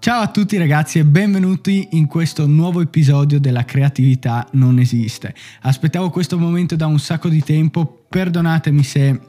[0.00, 5.34] Ciao a tutti ragazzi e benvenuti in questo nuovo episodio della creatività non esiste.
[5.60, 9.20] Aspettavo questo momento da un sacco di tempo, perdonatemi se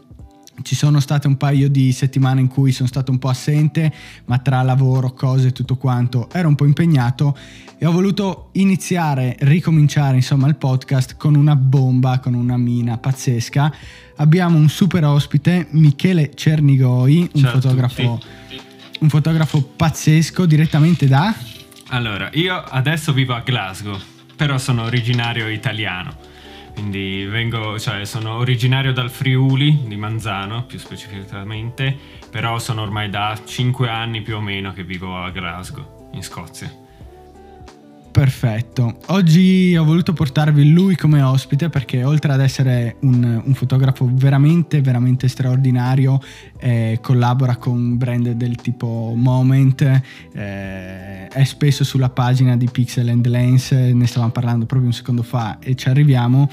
[0.62, 3.92] ci sono state un paio di settimane in cui sono stato un po' assente,
[4.28, 7.38] ma tra lavoro, cose e tutto quanto ero un po' impegnato
[7.78, 13.74] e ho voluto iniziare, ricominciare insomma il podcast con una bomba, con una mina pazzesca.
[14.16, 18.70] Abbiamo un super ospite, Michele Cernigoi, un Ciao fotografo tutti.
[19.02, 21.33] Un fotografo pazzesco direttamente da...
[21.89, 24.00] Allora, io adesso vivo a Glasgow,
[24.36, 26.15] però sono originario italiano.
[26.73, 31.97] Quindi vengo, cioè sono originario dal Friuli di Manzano, più specificatamente,
[32.30, 36.81] però sono ormai da 5 anni più o meno che vivo a Glasgow, in Scozia.
[38.11, 38.97] Perfetto.
[39.08, 44.81] Oggi ho voluto portarvi lui come ospite perché oltre ad essere un, un fotografo veramente,
[44.81, 46.20] veramente straordinario,
[46.59, 50.02] eh, collabora con brand del tipo Moment,
[50.34, 55.23] eh, è spesso sulla pagina di Pixel and Lens, ne stavamo parlando proprio un secondo
[55.23, 56.50] fa e ci arriviamo.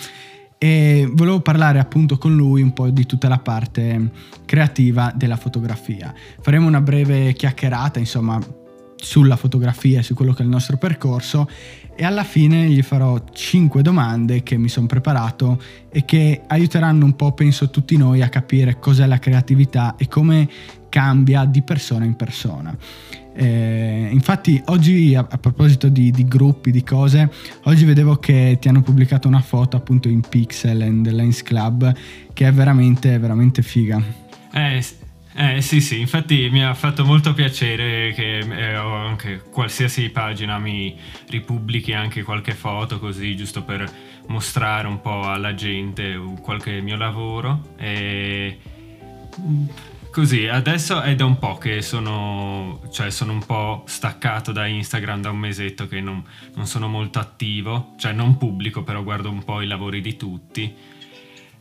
[0.60, 4.10] E volevo parlare appunto con lui un po' di tutta la parte
[4.44, 6.12] creativa della fotografia.
[6.40, 8.40] Faremo una breve chiacchierata, insomma,
[9.00, 11.48] sulla fotografia e su quello che è il nostro percorso
[12.00, 15.60] e alla fine gli farò 5 domande che mi sono preparato
[15.90, 20.48] e che aiuteranno un po', penso, tutti noi a capire cos'è la creatività e come
[20.88, 22.76] cambia di persona in persona.
[23.34, 27.30] Eh, infatti oggi a, a proposito di, di, gruppi, di cose,
[27.64, 31.92] oggi vedevo che ti hanno pubblicato una foto appunto in Pixel and Lens Club
[32.32, 34.00] che è veramente, veramente figa.
[34.52, 34.84] Eh,
[35.40, 41.92] eh sì sì, infatti mi ha fatto molto piacere che eh, qualsiasi pagina mi ripubblichi
[41.92, 43.88] anche qualche foto così giusto per
[44.26, 47.74] mostrare un po' alla gente qualche mio lavoro.
[47.76, 48.58] E
[50.10, 55.20] così adesso è da un po' che sono, cioè sono un po' staccato da Instagram
[55.20, 56.20] da un mesetto che non,
[56.56, 60.96] non sono molto attivo, cioè non pubblico però guardo un po' i lavori di tutti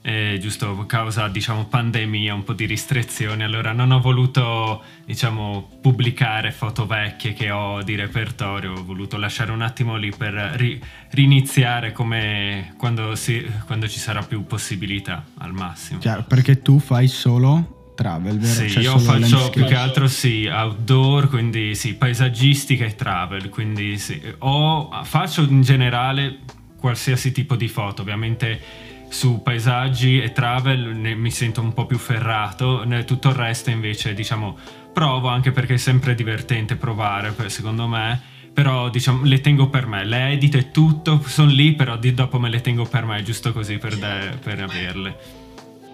[0.08, 5.70] eh, giusto a causa diciamo pandemia, un po' di restrizioni, allora non ho voluto diciamo
[5.82, 10.82] pubblicare foto vecchie che ho di repertorio, ho voluto lasciare un attimo lì per ri-
[11.10, 16.00] riniziare come quando, si, quando ci sarà più possibilità al massimo.
[16.00, 18.54] Chiaro, perché tu fai solo travel, vero?
[18.54, 19.50] Sì, cioè io faccio landscape.
[19.50, 24.22] più che altro sì, outdoor, quindi sì, paesaggistica e travel, quindi sì.
[24.38, 26.40] O faccio in generale
[26.78, 31.98] qualsiasi tipo di foto, ovviamente su paesaggi e travel ne, mi sento un po' più
[31.98, 34.58] ferrato, tutto il resto invece diciamo
[34.94, 38.20] provo anche perché è sempre divertente provare secondo me,
[38.54, 42.40] però diciamo le tengo per me, le edito e tutto, sono lì però di, dopo
[42.40, 45.16] me le tengo per me, giusto così per, de, per averle.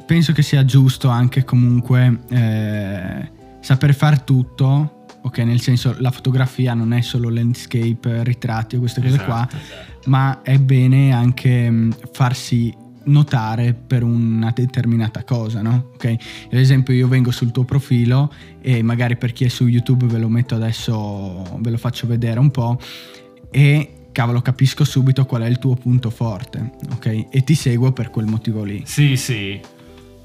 [0.06, 6.73] Penso che sia giusto anche comunque eh, saper fare tutto, ok, nel senso la fotografia
[6.73, 10.09] non è solo landscape, ritratti o queste cose esatto, qua, esatto.
[10.09, 12.73] ma è bene anche farsi
[13.06, 15.91] notare per una determinata cosa, no?
[15.94, 16.06] Ok?
[16.06, 18.31] Ad esempio io vengo sul tuo profilo
[18.62, 22.40] e magari per chi è su YouTube ve lo metto adesso, ve lo faccio vedere
[22.40, 22.80] un po'
[23.50, 27.25] e cavolo capisco subito qual è il tuo punto forte, ok?
[27.30, 28.84] E ti seguo per quel motivo lì.
[28.86, 29.59] Sì, sì,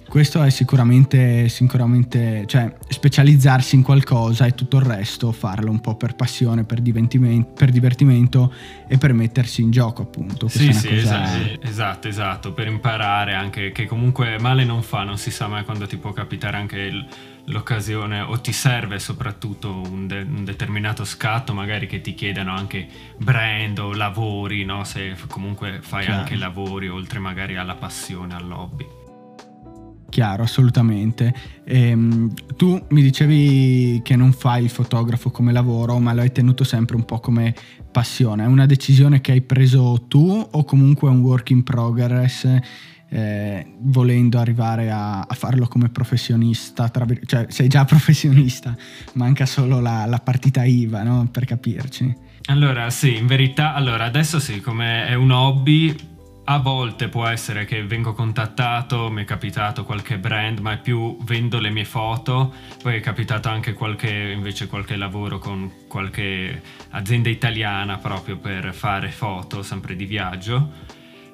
[0.09, 5.97] questo è sicuramente, sicuramente, cioè specializzarsi in qualcosa e tutto il resto farlo un po'
[5.97, 8.53] per passione, per, per divertimento
[8.89, 10.49] e per mettersi in gioco appunto.
[10.49, 15.31] Sì, sì, esatto, esatto, esatto, per imparare anche che comunque male non fa, non si
[15.31, 17.07] sa mai quando ti può capitare anche il,
[17.45, 22.89] l'occasione o ti serve soprattutto un, de- un, determinato scatto magari che ti chiedano anche
[23.19, 24.85] brand o lavori, no?
[24.85, 26.21] se comunque fai Chiaro.
[26.21, 28.98] anche lavori oltre magari alla passione, all'hobby.
[30.11, 31.35] Chiaro, assolutamente.
[31.65, 36.65] Ehm, tu mi dicevi che non fai il fotografo come lavoro, ma lo hai tenuto
[36.65, 37.55] sempre un po' come
[37.93, 38.45] passione.
[38.45, 42.47] È una decisione che hai preso tu o comunque è un work in progress?
[43.11, 48.77] Eh, volendo arrivare a, a, farlo come professionista, tra, cioè sei già professionista,
[49.15, 51.29] manca solo la, la partita IVA, no?
[51.31, 52.27] per capirci.
[52.47, 55.95] Allora, sì, in verità, allora adesso sì, come è un hobby,
[56.51, 61.19] a volte può essere che vengo contattato, mi è capitato qualche brand, ma è più
[61.25, 67.29] vendo le mie foto, poi è capitato anche qualche, invece qualche lavoro con qualche azienda
[67.29, 70.71] italiana proprio per fare foto, sempre di viaggio.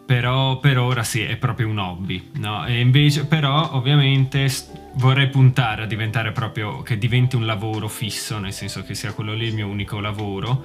[0.05, 2.67] Però per ora sì, è proprio un hobby, no?
[2.67, 4.49] E invece, però ovviamente
[4.95, 9.33] vorrei puntare a diventare proprio, che diventi un lavoro fisso, nel senso che sia quello
[9.33, 10.65] lì il mio unico lavoro.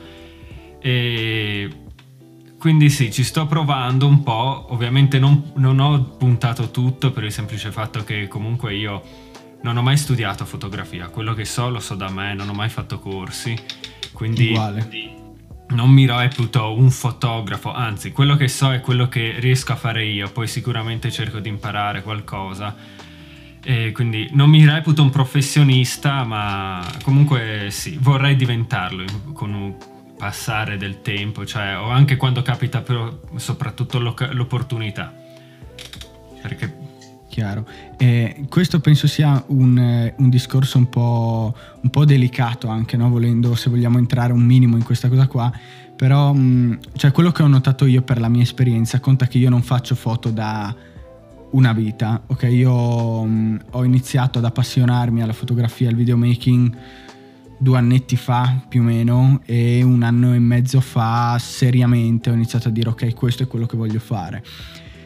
[0.81, 1.69] E
[2.59, 7.31] quindi sì, ci sto provando un po', ovviamente non, non, ho puntato tutto per il
[7.31, 9.01] semplice fatto che comunque io
[9.61, 12.67] non ho mai studiato fotografia, quello che so lo so da me, non ho mai
[12.67, 13.57] fatto corsi,
[14.11, 14.89] quindi Uguale.
[15.69, 20.03] non mi reputo un fotografo, anzi quello che so è quello che riesco a fare
[20.03, 22.75] io, poi sicuramente cerco di imparare qualcosa.
[23.61, 29.03] E quindi non mi reputo un professionista, ma comunque sì, vorrei diventarlo
[29.33, 29.75] con un
[30.19, 35.13] passare del tempo, cioè, o anche quando capita però, soprattutto l'opportunità.
[36.41, 36.87] Perché
[37.29, 37.65] Chiaro.
[37.95, 43.07] Eh, questo penso sia un, un discorso un po', un po', delicato anche, no?
[43.07, 45.49] Volendo, se vogliamo entrare un minimo in questa cosa qua,
[45.95, 49.49] però mh, cioè quello che ho notato io per la mia esperienza, conta che io
[49.49, 50.75] non faccio foto da
[51.51, 52.43] una vita, ok?
[52.43, 56.77] Io mh, ho iniziato ad appassionarmi alla fotografia al videomaking
[57.59, 62.69] due annetti fa più o meno e un anno e mezzo fa seriamente ho iniziato
[62.69, 64.41] a dire ok questo è quello che voglio fare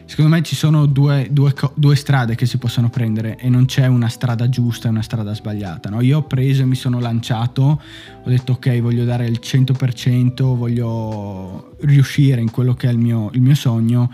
[0.06, 3.88] secondo me ci sono due, due, due, strade che si possono prendere e non c'è
[3.88, 5.90] una strada giusta e una strada sbagliata.
[5.90, 6.02] No?
[6.02, 7.82] Io ho preso e mi sono lanciato,
[8.24, 13.30] ho detto ok, voglio dare il 100%, voglio riuscire in quello che è il mio,
[13.34, 14.12] il mio sogno,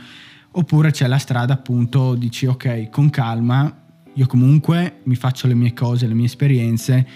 [0.52, 5.74] oppure c'è la strada appunto, dici ok, con calma, io comunque mi faccio le mie
[5.74, 7.08] cose, le mie esperienze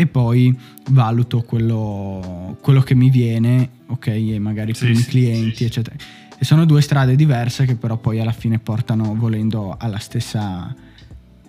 [0.00, 0.56] e poi
[0.90, 5.64] valuto quello, quello che mi viene, ok, e magari per sì, i miei clienti, sì,
[5.64, 5.96] eccetera
[6.40, 10.72] e sono due strade diverse che però poi alla fine portano, volendo, alla stessa,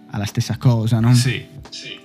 [0.09, 1.13] alla stessa cosa, no?
[1.13, 1.98] Sì, sì.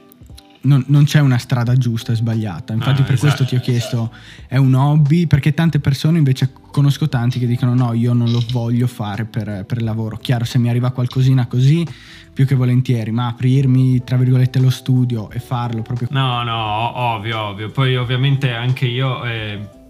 [0.64, 2.72] Non, non, c'è una strada giusta e sbagliata.
[2.72, 4.46] Infatti, ah, per esatto, questo ti ho chiesto: esatto.
[4.48, 5.26] è un hobby?
[5.26, 9.64] Perché tante persone invece conosco tanti che dicono: no, io non lo voglio fare per,
[9.66, 10.16] per lavoro.
[10.16, 11.86] Chiaro, se mi arriva qualcosina così,
[12.32, 16.08] più che volentieri, ma aprirmi, tra virgolette, lo studio e farlo proprio.
[16.10, 17.70] No, no, ovvio, ovvio.
[17.70, 19.24] Poi, ovviamente, anche io.
[19.24, 19.82] Eh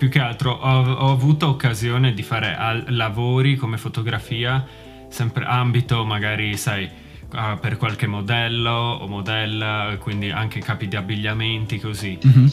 [0.00, 4.66] più che altro ho, ho avuto occasione di fare al- lavori come fotografia,
[5.10, 6.88] sempre ambito magari, sai,
[7.32, 12.18] uh, per qualche modello o modella, quindi anche capi di abbigliamenti, così.
[12.26, 12.46] Mm-hmm.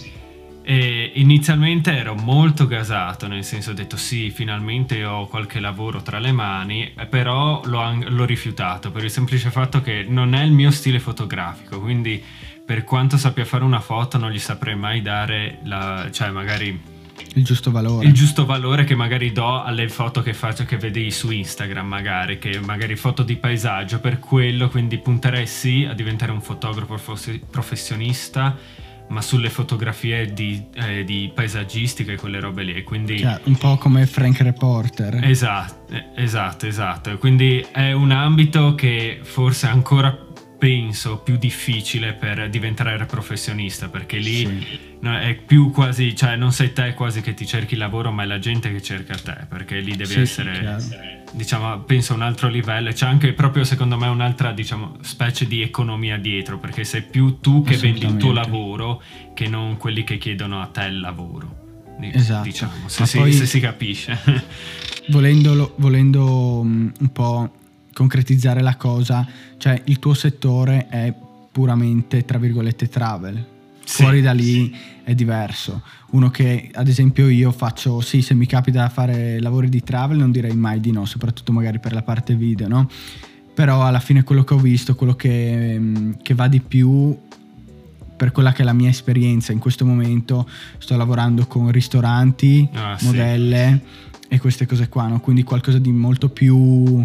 [0.70, 6.20] E inizialmente ero molto gasato, nel senso ho detto sì, finalmente ho qualche lavoro tra
[6.20, 10.72] le mani, però l'ho, l'ho rifiutato per il semplice fatto che non è il mio
[10.72, 12.22] stile fotografico, quindi
[12.66, 16.78] per quanto sappia fare una foto non gli saprei mai dare la, cioè magari
[17.36, 18.06] il giusto valore.
[18.06, 22.40] Il giusto valore che magari do alle foto che faccio, che vedi su Instagram magari,
[22.40, 26.98] che magari foto di paesaggio, per quello quindi punterei sì a diventare un fotografo
[27.50, 28.56] professionista,
[29.10, 32.84] ma sulle fotografie di, eh, di paesaggistica e quelle robe lì.
[32.84, 35.24] Quindi, Chiaro, un po' come Frank Reporter.
[35.24, 37.18] Esatto, esatto, esatto.
[37.18, 40.26] Quindi è un ambito che forse ancora
[40.58, 44.80] penso più difficile per diventare professionista perché lì sì.
[45.02, 48.26] è più quasi cioè non sei te quasi che ti cerchi il lavoro ma è
[48.26, 50.96] la gente che cerca te perché lì devi sì, essere sì,
[51.32, 52.92] diciamo penso un altro livello.
[52.92, 57.64] C'è anche proprio secondo me un'altra diciamo specie di economia dietro perché sei più tu
[57.64, 59.02] che vendi il tuo lavoro
[59.34, 61.66] che non quelli che chiedono a te il lavoro.
[62.00, 62.44] Esatto.
[62.44, 64.20] diciamo se, si, se si capisce.
[65.10, 67.52] volendolo, volendo mm, un po'
[67.98, 69.28] concretizzare la cosa,
[69.58, 71.12] cioè il tuo settore è
[71.52, 73.44] puramente, tra virgolette, travel.
[73.84, 74.76] Sì, Fuori da lì sì.
[75.04, 75.82] è diverso.
[76.12, 80.32] Uno che, ad esempio, io faccio, sì, se mi capita fare lavori di travel non
[80.32, 82.88] direi mai di no, soprattutto magari per la parte video, no?
[83.56, 87.18] Però alla fine quello che ho visto, quello che, mm, che va di più
[88.16, 90.48] per quella che è la mia esperienza in questo momento,
[90.78, 94.26] sto lavorando con ristoranti, ah, modelle sì.
[94.28, 95.20] e queste cose qua, no?
[95.20, 97.04] Quindi qualcosa di molto più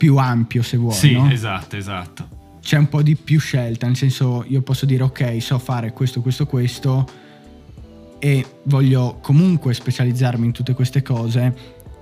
[0.00, 0.94] più ampio se vuoi.
[0.94, 1.30] Sì, no?
[1.30, 2.28] esatto, esatto.
[2.62, 6.22] C'è un po' di più scelta, nel senso io posso dire ok, so fare questo,
[6.22, 7.06] questo, questo
[8.18, 11.54] e voglio comunque specializzarmi in tutte queste cose.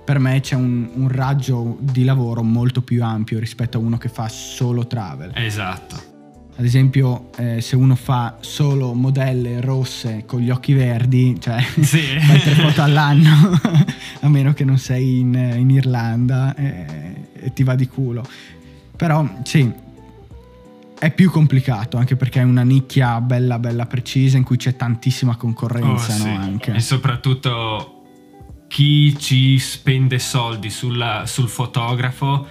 [0.05, 4.07] Per me c'è un, un raggio di lavoro molto più ampio rispetto a uno che
[4.07, 5.33] fa solo travel.
[5.35, 6.07] Esatto.
[6.55, 11.99] Ad esempio, eh, se uno fa solo modelle rosse con gli occhi verdi, cioè sì.
[12.19, 13.59] fai tre foto all'anno,
[14.21, 18.25] a meno che non sei in, in Irlanda eh, e ti va di culo.
[18.95, 19.71] Però sì,
[20.99, 25.37] è più complicato anche perché è una nicchia bella bella precisa in cui c'è tantissima
[25.37, 26.23] concorrenza oh, no?
[26.23, 26.27] sì.
[26.27, 26.73] anche.
[26.73, 27.93] e soprattutto
[28.67, 32.47] chi ci spende soldi sulla, sul fotografo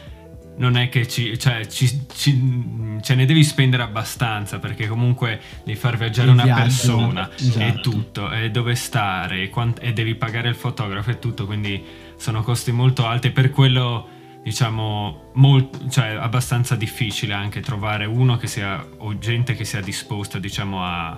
[0.57, 5.79] non è che ci, cioè, ci, ci, ce ne devi spendere abbastanza perché comunque devi
[5.79, 7.61] far viaggiare il una viaggio, persona esatto.
[7.65, 11.81] e tutto, e dove stare e, quant- e, devi pagare il fotografo e tutto, quindi
[12.17, 14.09] sono costi molto alti per quello
[14.43, 20.39] diciamo molt- cioè, abbastanza difficile anche trovare uno che sia o gente che sia disposta
[20.39, 21.17] diciamo a,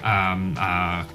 [0.00, 1.06] a, a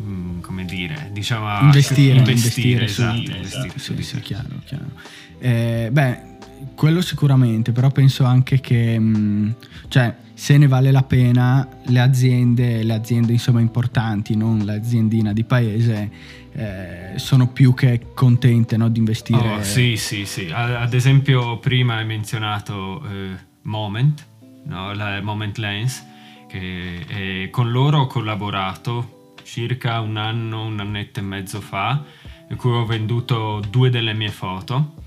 [0.00, 4.60] mm, come dire, diciamo a investire, investire, investire, esatto, investire, esatto, investire, sì, sì, chiaro,
[4.64, 4.90] chiaro.
[5.38, 6.35] Eh, beh,
[6.74, 9.54] quello sicuramente, però penso anche che, mh,
[9.88, 15.44] cioè, se ne vale la pena, le aziende, le aziende insomma importanti, non l'aziendina di
[15.44, 16.10] paese,
[16.52, 19.54] eh, sono più che contente no, di investire.
[19.54, 20.50] Oh, sì, sì, sì.
[20.52, 24.26] Ad esempio, prima hai menzionato eh, Moment,
[24.64, 24.92] no?
[24.92, 26.04] la Moment Lens,
[26.48, 32.04] che eh, con loro ho collaborato circa un anno, un annetto e mezzo fa,
[32.50, 35.04] in cui ho venduto due delle mie foto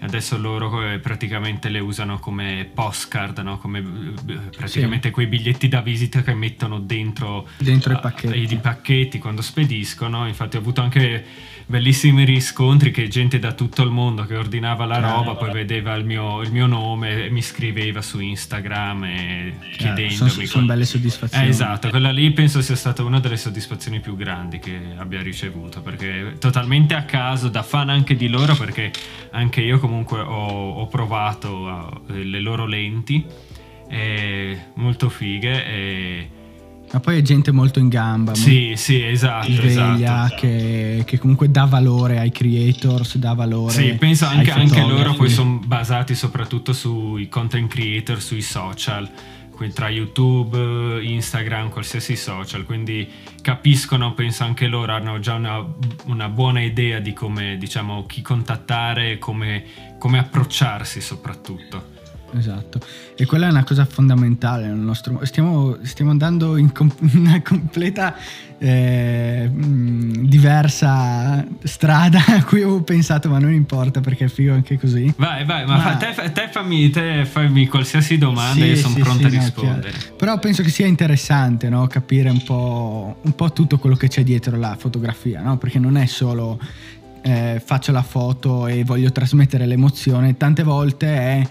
[0.00, 3.58] adesso loro eh, praticamente le usano come postcard, no?
[3.58, 5.14] come eh, praticamente sì.
[5.14, 8.52] quei biglietti da visita che mettono dentro, dentro i, pacchetti.
[8.52, 10.26] i pacchetti quando spediscono.
[10.26, 11.24] Infatti ho avuto anche
[11.70, 15.16] bellissimi riscontri che gente da tutto il mondo che ordinava la Chiaro.
[15.18, 20.30] roba poi vedeva il mio, il mio, nome e mi scriveva su Instagram e chiedendomi.
[20.30, 21.44] Sono, sono belle soddisfazioni.
[21.44, 25.80] Eh, esatto, quella lì penso sia stata una delle soddisfazioni più grandi che abbia ricevuto
[25.80, 28.90] perché totalmente a caso, da fan anche di loro perché
[29.30, 31.48] anche io comunque ho, ho provato
[32.06, 33.24] uh, le loro lenti
[34.74, 36.30] molto fighe e
[36.92, 38.34] ma poi è gente molto in gamba.
[38.34, 39.52] Sì, sì, esatto.
[39.52, 40.34] Sveglia, esatto.
[40.40, 43.72] Che, che, comunque dà valore ai creators, dà valore.
[43.72, 49.08] Sì, penso anche, anche loro poi sono basati soprattutto sui content creator, sui social,
[49.68, 52.64] tra YouTube, Instagram, qualsiasi social.
[52.64, 53.08] Quindi
[53.42, 55.64] capiscono, penso anche loro hanno già una,
[56.06, 59.64] una buona idea di come, diciamo, chi contattare e come,
[59.98, 61.98] come approcciarsi soprattutto
[62.36, 62.80] esatto.
[63.16, 65.20] E quella è una cosa fondamentale nel nostro...
[65.24, 68.16] Stiamo, stiamo andando in com- una completa
[68.62, 75.12] eh, diversa strada a cui avevo pensato, ma non importa perché è figo anche così.
[75.16, 75.96] Vai, vai, ma, ma...
[75.96, 79.90] Te, te, fammi, te fammi qualsiasi domanda, sì, io sono sì, pronto sì, a rispondere.
[79.90, 81.86] No, Però penso che sia interessante no?
[81.86, 85.56] capire un po', un po', tutto quello che c'è dietro la fotografia, no?
[85.56, 86.60] perché non è solo...
[87.22, 91.46] Eh, faccio la foto e voglio trasmettere l'emozione, tante volte è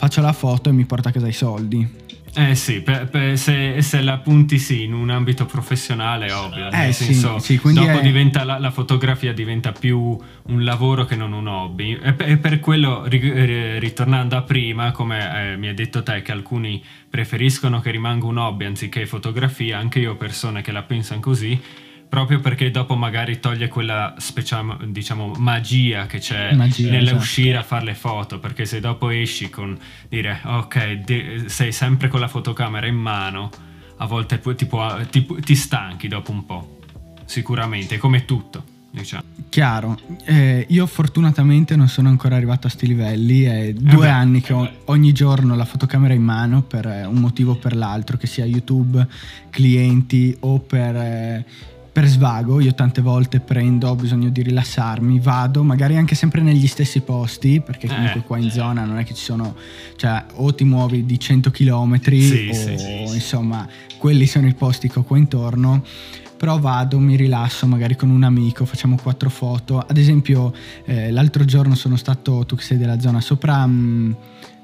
[0.00, 2.08] faccio la foto e mi porta a casa i soldi.
[2.32, 6.68] Eh sì, per, per, se, se, la punti sì in un ambito professionale, ovvio.
[6.68, 8.00] Eh nel sì, senso, sì, dopo è...
[8.00, 11.98] diventa la, la, fotografia diventa più un lavoro che non un hobby.
[12.00, 16.32] E per, e per quello, ritornando a prima, come eh, mi hai detto te, che
[16.32, 21.20] alcuni preferiscono che rimanga un hobby anziché fotografia, anche io ho persone che la pensano
[21.20, 21.60] così
[22.10, 27.64] proprio perché dopo magari toglie quella special, diciamo, magia che c'è magia, nell'uscire esatto.
[27.64, 32.18] a fare le foto, perché se dopo esci con dire ok, de- sei sempre con
[32.18, 33.48] la fotocamera in mano,
[33.98, 36.80] a volte ti, può, ti, ti stanchi dopo un po',
[37.24, 38.64] sicuramente, come tutto.
[38.92, 39.22] Diciamo.
[39.50, 44.40] Chiaro, eh, io fortunatamente non sono ancora arrivato a sti livelli, è due eh anni
[44.40, 48.26] che ho ogni giorno la fotocamera in mano per un motivo o per l'altro, che
[48.26, 49.06] sia YouTube,
[49.50, 51.44] clienti o per eh,
[51.92, 56.66] per svago, io tante volte prendo, ho bisogno di rilassarmi, vado magari anche sempre negli
[56.66, 57.88] stessi posti, perché eh.
[57.88, 58.24] comunque eh.
[58.24, 59.56] qua in zona non è che ci sono,
[59.96, 63.66] cioè o ti muovi di 100 km sì, o sì, sì, insomma
[63.98, 65.84] quelli sono i posti che ho qua intorno.
[66.40, 69.78] Però vado, mi rilasso magari con un amico, facciamo quattro foto.
[69.78, 70.54] Ad esempio,
[70.86, 74.12] eh, l'altro giorno sono stato, tu che sei della zona sopra, mh, mm,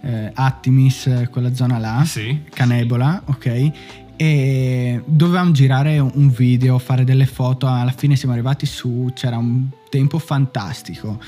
[0.00, 3.70] eh, Attimis, quella zona là, sì, Canebola, ok?
[4.16, 9.68] E dovevamo girare un video, fare delle foto, alla fine siamo arrivati su, c'era un
[9.90, 11.20] tempo fantastico.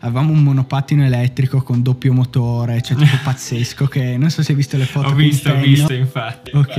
[0.00, 4.56] Avevamo un monopattino elettrico con doppio motore, cioè tipo pazzesco che non so se hai
[4.56, 5.08] visto le foto.
[5.08, 6.50] Ho visto, ho visto infatti.
[6.54, 6.76] Ok,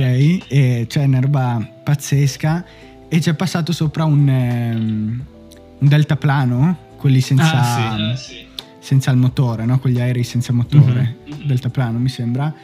[0.48, 2.64] e c'è una roba pazzesca
[3.08, 5.24] e ci è passato sopra un, um,
[5.78, 8.46] un deltaplano, quelli senza, ah, sì.
[8.78, 9.78] senza il motore, no?
[9.78, 11.46] quegli aerei senza motore, mm-hmm.
[11.46, 12.54] deltaplano mi sembra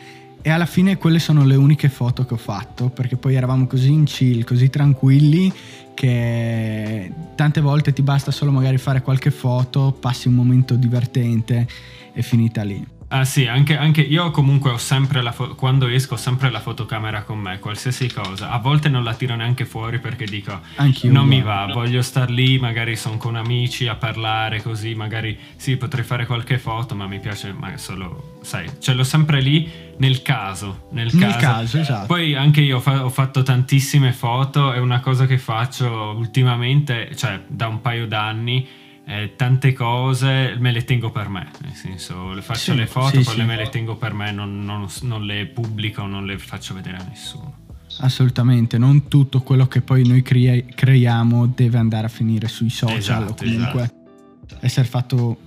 [0.46, 3.90] e alla fine quelle sono le uniche foto che ho fatto, perché poi eravamo così
[3.90, 5.50] in chill, così tranquilli,
[5.94, 11.66] che tante volte ti basta solo magari fare qualche foto, passi un momento divertente
[12.12, 12.93] e finita lì.
[13.16, 16.58] Ah sì, anche, anche, io comunque ho sempre la fo- quando esco ho sempre la
[16.58, 18.50] fotocamera con me, qualsiasi cosa.
[18.50, 22.28] A volte non la tiro neanche fuori perché dico Anch'io, non mi va, voglio star
[22.28, 27.06] lì, magari sono con amici a parlare così, magari sì, potrei fare qualche foto, ma
[27.06, 31.38] mi piace ma solo, sai, ce l'ho sempre lì nel caso, nel, nel caso.
[31.38, 32.06] caso esatto.
[32.06, 37.42] Poi anche io fa- ho fatto tantissime foto, è una cosa che faccio ultimamente, cioè
[37.46, 42.40] da un paio d'anni eh, tante cose me le tengo per me, nel senso le
[42.40, 43.42] faccio sì, le foto, sì, poi sì.
[43.42, 47.04] me le tengo per me, non, non, non, le pubblico, non le faccio vedere a
[47.08, 47.62] nessuno.
[47.98, 52.96] Assolutamente, non tutto quello che poi noi crea- creiamo deve andare a finire sui social
[52.96, 54.66] esatto, o comunque esatto.
[54.66, 55.38] essere fatto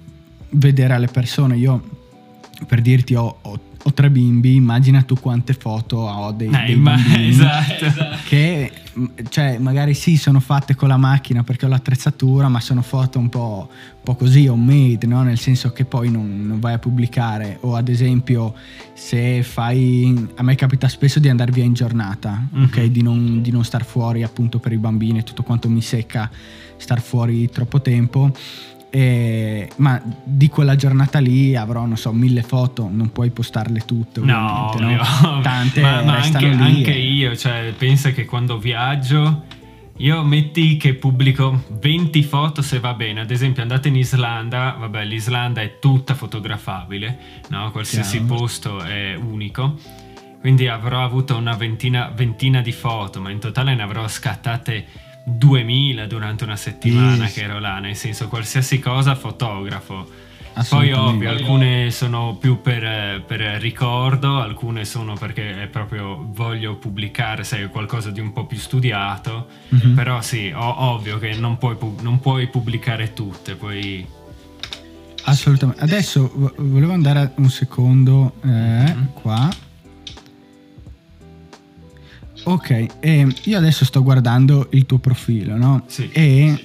[0.52, 1.58] vedere alle persone.
[1.58, 1.96] Io
[2.68, 6.76] per dirti ho, ho, ho, tre bimbi, immagina tu quante foto ho dei, eh, dei
[6.76, 7.86] ma, bambini esatto.
[8.28, 8.72] che
[9.30, 13.30] cioè, magari sì sono fatte con la macchina perché ho l'attrezzatura, ma sono foto un
[13.30, 15.24] po', un po così homemade, no?
[15.24, 18.54] nel senso che poi non, non, vai a pubblicare o ad esempio
[18.94, 22.64] se fai, a me capita spesso di andare via in giornata, mm-hmm.
[22.66, 22.84] ok?
[22.86, 26.30] Di non, di non star fuori appunto per i bambini e tutto quanto mi secca
[26.78, 28.32] star fuori troppo tempo
[28.90, 34.22] eh, ma di quella giornata lì avrò, non so, mille foto, non puoi postarle tutte.
[34.22, 35.40] No, no?
[35.44, 37.00] tante ma, ma anche, anche e...
[37.00, 39.56] io, cioè, pensa che quando viaggio.
[40.00, 45.04] Io metti che pubblico 20 foto se va bene, ad esempio andate in Islanda, vabbè
[45.04, 47.18] l'Islanda è tutta fotografabile,
[47.50, 47.72] no?
[47.72, 48.36] qualsiasi Chiaro.
[48.36, 49.76] posto è unico,
[50.40, 54.86] quindi avrò avuto una ventina, ventina di foto, ma in totale ne avrò scattate
[55.30, 57.34] 2000 durante una settimana yes.
[57.34, 60.26] che ero là, nel senso qualsiasi cosa fotografo.
[60.70, 67.68] Poi ovvio, alcune sono più per, per, ricordo, alcune sono perché proprio voglio pubblicare, sai,
[67.68, 69.94] qualcosa di un po' più studiato, mm-hmm.
[69.94, 74.04] però sì, ov- ovvio che non puoi, non puoi pubblicare tutte, poi...
[75.26, 75.84] Assolutamente.
[75.84, 79.06] Adesso volevo andare un secondo eh, mm-hmm.
[79.14, 79.48] qua
[82.48, 85.84] Ok, eh, io adesso sto guardando il tuo profilo, no?
[85.88, 86.10] Sì.
[86.14, 86.64] E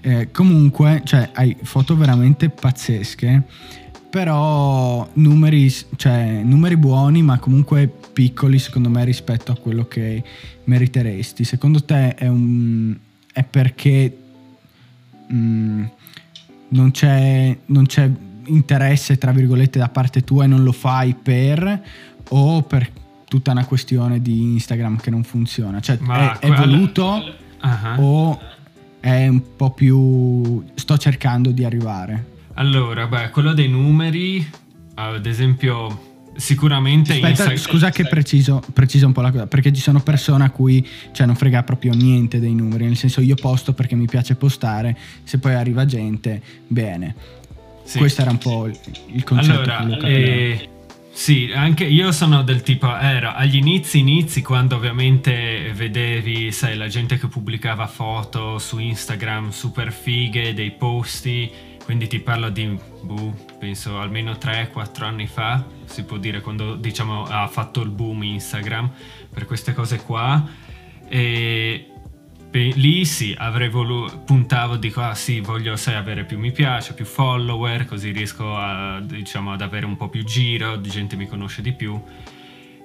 [0.00, 3.42] eh, comunque, cioè, hai foto veramente pazzesche,
[4.08, 10.22] però numeri, cioè, numeri buoni, ma comunque piccoli secondo me rispetto a quello che
[10.66, 11.42] meriteresti.
[11.42, 12.96] Secondo te è, un,
[13.32, 14.16] è perché
[15.26, 15.84] mh, mm,
[16.68, 18.08] non, c'è, non c'è
[18.44, 21.82] interesse, tra virgolette, da parte tua e non lo fai per
[22.28, 23.02] o perché
[23.34, 25.80] tutta una questione di Instagram che non funziona?
[25.80, 28.00] Cioè, Ma è, è voluto uh-huh.
[28.00, 28.40] o
[29.00, 30.62] è un po' più...
[30.74, 32.26] sto cercando di arrivare?
[32.54, 34.48] Allora, beh, quello dei numeri,
[34.94, 36.12] ad esempio...
[36.36, 37.56] Sicuramente Aspetta, Instagram...
[37.56, 41.26] scusa che preciso, preciso, un po' la cosa, perché ci sono persone a cui cioè,
[41.26, 45.38] non frega proprio niente dei numeri, nel senso io posto perché mi piace postare, se
[45.38, 47.14] poi arriva gente, bene.
[47.82, 47.98] Sì.
[47.98, 49.70] Questo era un po' il concetto.
[49.72, 50.68] Allora, eh,
[51.16, 56.88] sì, anche io sono del tipo, era agli inizi, inizi, quando ovviamente vedevi, sai, la
[56.88, 61.48] gente che pubblicava foto su Instagram super fighe, dei posti,
[61.84, 67.22] quindi ti parlo di, buh, penso almeno 3-4 anni fa, si può dire, quando diciamo
[67.22, 68.90] ha fatto il boom Instagram
[69.32, 70.44] per queste cose qua.
[71.08, 71.93] E
[72.58, 77.04] lì sì, avrei voluto, puntavo, dico, ah sì, voglio sai, avere più mi piace, più
[77.04, 81.62] follower, così riesco a, diciamo, ad avere un po' più giro, di gente mi conosce
[81.62, 82.00] di più.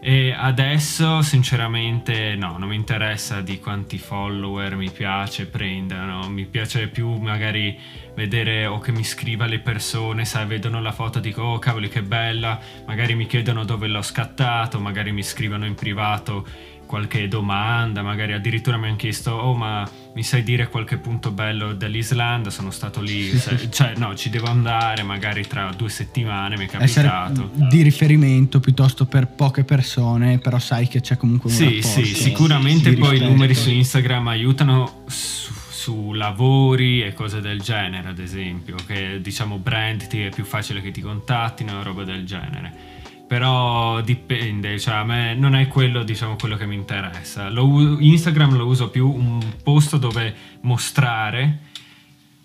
[0.01, 6.88] E adesso, sinceramente, no, non mi interessa di quanti follower mi piace prendano, mi piace
[6.88, 7.77] più magari
[8.15, 11.89] vedere o che mi scriva le persone, sai, vedono la foto e dico, oh cavoli
[11.89, 16.47] che bella, magari mi chiedono dove l'ho scattato, magari mi scrivono in privato
[16.89, 21.73] qualche domanda, magari addirittura mi hanno chiesto, oh ma mi sai dire qualche punto bello
[21.73, 26.65] dell'Islanda, sono stato lì, sai, cioè no, ci devo andare magari tra due settimane, mi
[26.65, 27.32] è capitato.
[27.43, 31.88] Essere di riferimento piuttosto per poche persone, però sai che c'è comunque un sì, rapporto.
[31.88, 38.08] Sì, sicuramente poi i numeri su Instagram aiutano su, su lavori e cose del genere,
[38.08, 42.25] ad esempio, che diciamo brand ti è più facile che ti contattino e roba del
[42.25, 42.97] genere
[43.30, 47.48] però dipende, cioè a me non è quello, diciamo, quello che mi interessa.
[47.48, 51.60] Lo, Instagram lo uso più un posto dove mostrare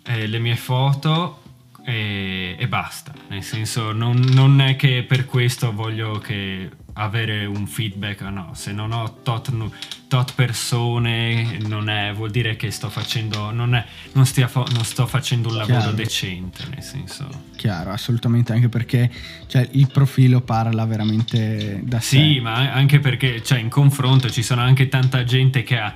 [0.04, 1.40] eh, le mie foto
[1.86, 3.14] e, e, basta.
[3.28, 8.72] Nel senso, non, non, è che per questo voglio che avere un feedback, no, se
[8.72, 9.52] non ho tot,
[10.06, 15.06] tot persone non è, vuol dire che sto facendo, non, è, non, stia, non sto
[15.06, 15.96] facendo un lavoro Chiaro.
[15.96, 17.26] decente, nel senso.
[17.56, 19.10] Chiaro, assolutamente, anche perché
[19.46, 22.16] cioè, il profilo parla veramente da sé.
[22.16, 25.92] Sì, ma anche perché cioè, in confronto ci sono anche tanta gente che ha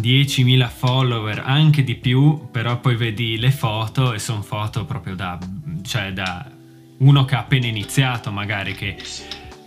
[0.00, 5.38] 10.000 follower, anche di più, però poi vedi le foto e sono foto proprio da,
[5.82, 6.50] cioè da
[6.98, 8.96] uno che ha appena iniziato magari che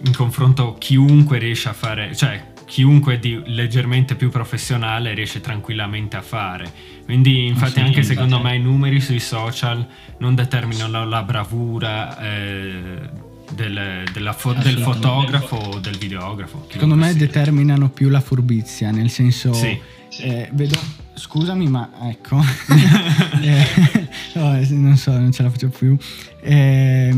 [0.06, 6.22] in confronto chiunque riesce a fare, cioè chiunque di leggermente più professionale riesce tranquillamente a
[6.22, 6.72] fare.
[7.04, 9.86] Quindi infatti anche secondo me i numeri sui social
[10.20, 13.10] non determinano la bravura eh,
[13.54, 16.68] del, fo- del, fotografo o del videografo.
[16.70, 17.20] Secondo me sia.
[17.20, 19.52] determinano più la furbizia, nel senso...
[19.54, 19.98] Sì.
[20.22, 20.78] Eh, vedo,
[21.20, 22.40] scusami, ma ecco,
[23.44, 25.98] eh, oh, non so, non ce la faccio più
[26.42, 27.12] eh,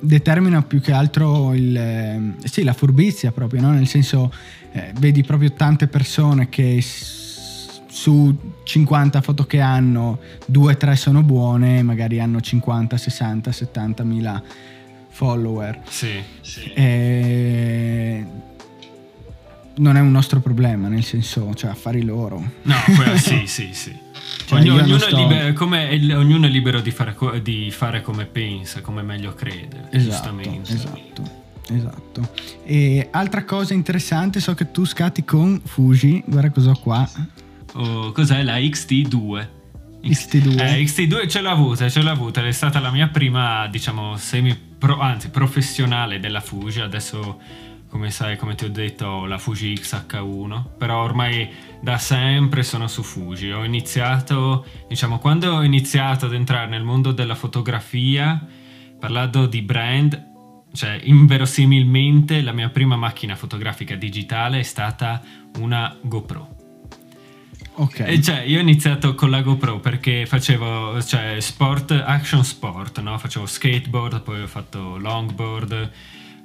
[0.00, 3.72] determina più che altro il, eh, sì, la furbizia proprio, no?
[3.72, 4.32] nel senso
[4.72, 12.20] eh, vedi proprio tante persone che su 50 foto che hanno, 2-3 sono buone, magari
[12.20, 14.40] hanno 50, 60, 70 mila
[15.08, 15.80] follower.
[15.88, 16.72] Sì, sì.
[16.74, 18.24] E
[19.78, 22.38] non è un nostro problema, nel senso, cioè affari loro.
[22.62, 23.96] No, quello, sì, sì, sì.
[24.44, 28.02] Cioè, non ognuno sto- è libero, come- ognuno è libero di fare, co- di fare
[28.02, 30.72] come pensa, come meglio crede, Esatto, giustamente.
[30.72, 31.22] esatto,
[31.70, 32.30] esatto.
[32.64, 37.08] E altra cosa interessante, so che tu scatti con Fuji, guarda cosa ho qua,
[37.74, 39.46] Oh, cos'è la XT2?
[40.02, 40.58] XT2.
[40.60, 44.56] Eh, XT2 ce l'ho avuta, ce l'ho avuta, è stata la mia prima, diciamo, semi
[44.56, 47.38] pro, anzi professionale della Fuji, adesso
[47.88, 51.48] come sai, come ti ho detto, la Fuji XH1, però ormai
[51.80, 53.50] da sempre sono su Fuji.
[53.50, 58.46] Ho iniziato, diciamo, quando ho iniziato ad entrare nel mondo della fotografia,
[58.98, 60.26] parlando di brand,
[60.72, 65.22] cioè inverosimilmente la mia prima macchina fotografica digitale è stata
[65.58, 66.56] una GoPro.
[67.74, 73.00] ok, E cioè, io ho iniziato con la GoPro perché facevo cioè, sport, action sport,
[73.00, 73.16] no?
[73.16, 75.90] Facevo skateboard, poi ho fatto longboard,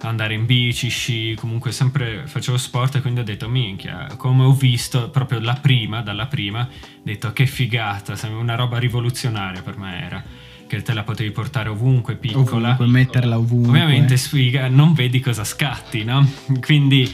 [0.07, 4.53] andare in bici, sci, comunque sempre facevo sport e quindi ho detto, minchia, come ho
[4.53, 9.77] visto proprio la prima, dalla prima, ho detto che figata, sembra una roba rivoluzionaria per
[9.77, 10.23] me era,
[10.67, 12.73] che te la potevi portare ovunque, piccola.
[12.73, 13.69] ovunque, metterla ovunque.
[13.69, 16.27] Ovviamente sfiga, non vedi cosa scatti, no?
[16.59, 17.11] Quindi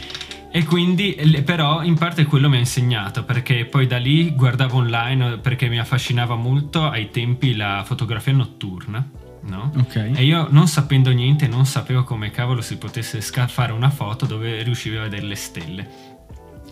[0.52, 5.38] e quindi però in parte quello mi ha insegnato perché poi da lì guardavo online
[5.38, 9.08] perché mi affascinava molto ai tempi la fotografia notturna,
[9.42, 9.72] no?
[9.76, 10.12] Ok.
[10.14, 14.26] E io non sapendo niente non sapevo come cavolo si potesse sca- fare una foto
[14.26, 15.88] dove riuscivi a vedere le stelle.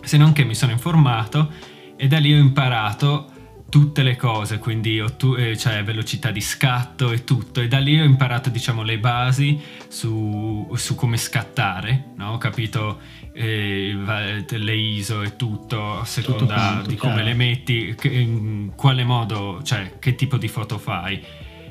[0.01, 1.51] Se non che mi sono informato
[1.95, 3.31] e da lì ho imparato
[3.69, 7.77] tutte le cose, quindi ho tu- eh, cioè velocità di scatto e tutto, e da
[7.77, 12.31] lì ho imparato diciamo le basi su, su come scattare, no?
[12.31, 12.99] ho capito
[13.31, 13.95] eh,
[14.49, 17.27] le ISO e tutto a seconda quanto, di come chiaro.
[17.27, 21.21] le metti, che- in quale modo, cioè che tipo di foto fai.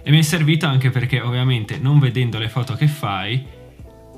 [0.09, 3.45] E mi è servito anche perché ovviamente non vedendo le foto che fai,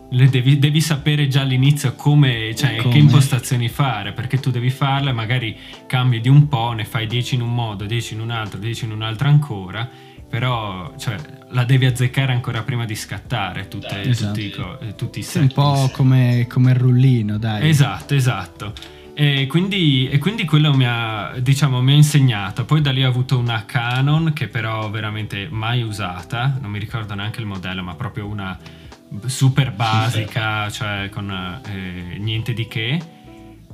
[0.08, 2.92] devi, devi sapere già all'inizio come, cioè, Come.
[2.92, 7.34] che impostazioni fare, perché tu devi farle, magari cambi di un po', ne fai 10
[7.34, 9.90] in un modo, 10 in un altro, 10 in un altro ancora,
[10.28, 11.16] però cioè,
[11.48, 14.38] la devi azzeccare ancora prima di scattare tutte, Esatto.
[14.40, 17.68] tutti, tutti i Sì, un po' come, come il rullino, dai.
[17.68, 18.72] Esatto, esatto.
[19.20, 22.64] E quindi, e quindi quello mi ha, diciamo, mi ha insegnato.
[22.64, 27.14] Poi da lì ho avuto una Canon che però veramente mai usata, non mi ricordo
[27.14, 28.58] neanche il modello, ma proprio una
[29.26, 32.98] super basica, cioè con eh, niente di che.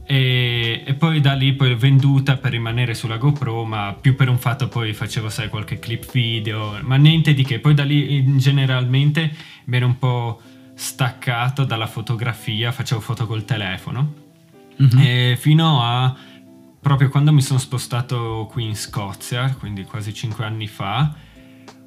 [0.05, 4.39] E, e poi da lì poi venduta per rimanere sulla GoPro, ma più per un
[4.39, 7.61] fatto poi facevo, sai, qualche clip video, ma niente di che.
[7.61, 9.31] Poi da lì generalmente
[9.67, 10.41] mi ero un po'
[10.75, 14.26] staccato dalla fotografia, facevo foto col telefono.
[14.77, 14.99] Mhm.
[14.99, 16.15] E fino a
[16.81, 21.15] proprio quando mi sono spostato qui in Scozia, quindi quasi 5 anni fa,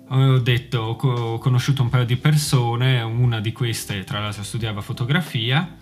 [0.10, 4.43] ho detto, ho co- ho conosciuto un paio di persone, una di queste tra l'altro
[4.43, 5.78] studiava fotografia,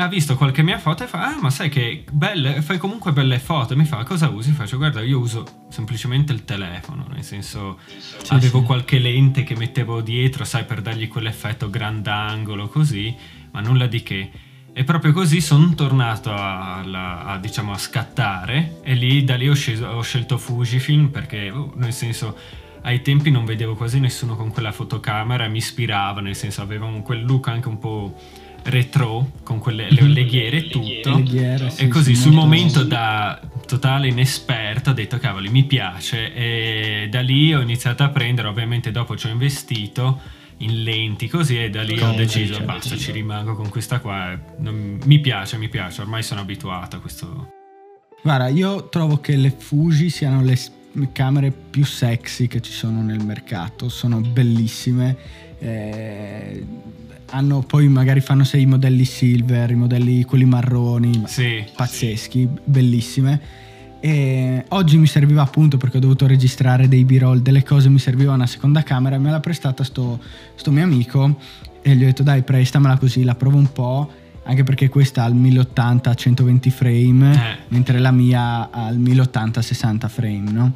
[0.00, 3.40] ha visto qualche mia foto e fa, ah ma sai che belle, fai comunque belle
[3.40, 4.52] foto, mi fa, cosa usi?
[4.52, 7.80] Faccio, guarda, io uso semplicemente il telefono, nel senso,
[8.28, 8.64] avevo sì.
[8.64, 13.12] qualche lente che mettevo dietro, sai, per dargli quell'effetto grandangolo così,
[13.50, 14.30] ma nulla di che.
[14.78, 19.48] E proprio così sono tornato a, alla- a, diciamo, a scattare e lì, da lì
[19.48, 22.36] ho, sceso- ho scelto Fujifilm perché, uh, nel senso,
[22.82, 27.02] ai tempi non vedevo quasi nessuno con quella fotocamera mi ispirava, nel senso aveva un-
[27.02, 28.14] quel look anche un po'
[28.62, 31.16] retro, con quelle le, leghiere e tutto.
[31.16, 36.32] Leghiere, sì, e così sì, sul momento da totale inesperto ho detto cavoli mi piace.
[36.32, 40.20] E da lì ho iniziato a prendere, ovviamente dopo ci ho investito
[40.58, 42.66] in lenti così e da lì ho Cose, deciso certo.
[42.66, 46.96] basta ci rimango con questa qua e non- mi piace mi piace ormai sono abituato
[46.96, 47.52] a questo
[48.20, 50.58] Guarda, io trovo che le Fuji siano le
[51.12, 55.16] camere più sexy che ci sono nel mercato, sono bellissime.
[55.60, 56.64] eh,
[57.30, 63.40] hanno poi magari fanno sei i modelli silver, i modelli quelli marroni, sì pazzeschi, bellissime.
[64.00, 68.32] E oggi mi serviva appunto perché ho dovuto registrare dei b-roll, delle cose, mi serviva
[68.32, 70.20] una seconda camera, me l'ha prestata sto,
[70.54, 71.36] sto mio amico
[71.82, 74.10] e gli ho detto dai prestamela così, la provo un po',
[74.48, 77.56] anche perché questa ha il 1080 a 120 frame, Eh.
[77.68, 80.72] mentre la mia ha il 1080 a 60 frame, no?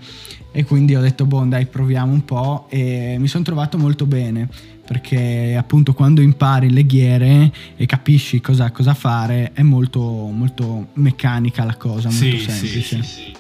[0.53, 4.47] E quindi ho detto boh dai proviamo un po' e mi sono trovato molto bene
[4.85, 11.65] perché appunto quando impari le ghiere e capisci cosa, cosa fare è molto, molto meccanica
[11.65, 13.03] la cosa, molto sì, sì, semplice.
[13.03, 13.33] sì, sì.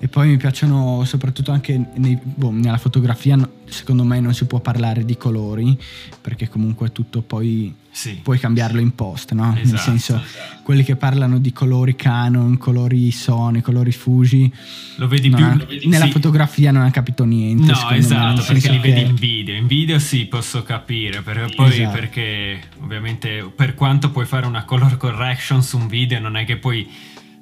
[0.00, 4.60] E poi mi piacciono soprattutto anche nei- boh, nella fotografia, secondo me non si può
[4.60, 5.76] parlare di colori
[6.22, 8.20] perché comunque è tutto poi sì.
[8.22, 9.52] puoi cambiarlo in post, no?
[9.54, 10.62] Esatto, Nel senso, esatto.
[10.62, 14.52] quelli che parlano di colori Canon, colori Sony, colori Fuji,
[14.96, 16.10] Lo vedi più ha- lo vedi- nella sì.
[16.12, 17.72] fotografia non ha capito niente.
[17.72, 19.54] No, me, esatto, nel perché li vedi che- in video.
[19.56, 21.96] In video sì, posso capire, per- poi Esatto.
[21.98, 26.56] perché ovviamente per quanto puoi fare una color correction su un video, non è che
[26.56, 26.88] puoi,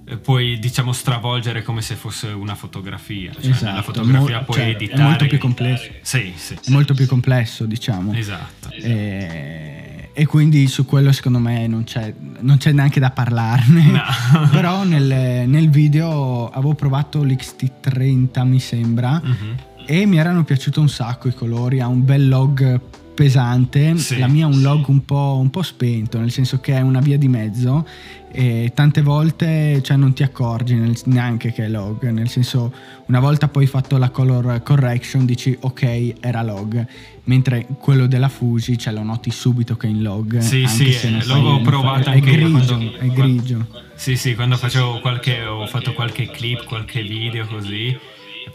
[0.08, 3.32] eh, puoi diciamo stravolgere come se fosse una fotografia.
[3.32, 5.00] Cioè, Esatto, nella fotografia mo- puoi cioè, editare.
[5.02, 5.90] È molto più complesso.
[6.02, 6.54] Sì, sì.
[6.54, 8.12] È molto più complesso, diciamo.
[8.14, 8.70] Esatto.
[8.70, 9.75] E,
[10.18, 13.82] e quindi su quello secondo me non c'è, non c'è neanche da parlarne.
[13.90, 14.48] No.
[14.50, 19.56] Però nel, nel video avevo provato l'XT30 mi sembra Mhm.
[19.84, 22.80] e mi erano piaciuti un sacco i colori, ha un bel log
[23.16, 24.60] pesante, Sì, la mia ha un sì.
[24.62, 27.84] log un po', un po' spento, nel senso che è una via di mezzo
[28.30, 32.70] e tante volte cioè, non ti accorgi nel- neanche che è log, nel senso
[33.06, 36.86] una volta poi fatto la color correction dici ok era log,
[37.24, 40.38] mentre quello della Fuji ce lo noti subito che è in log.
[40.38, 43.66] Sì, sì, se eh, fai- provato è anche io grigio, quando- è grigio.
[43.94, 47.96] Sì, sì, quando facevo qualche, ho fatto qualche clip, qualche video così,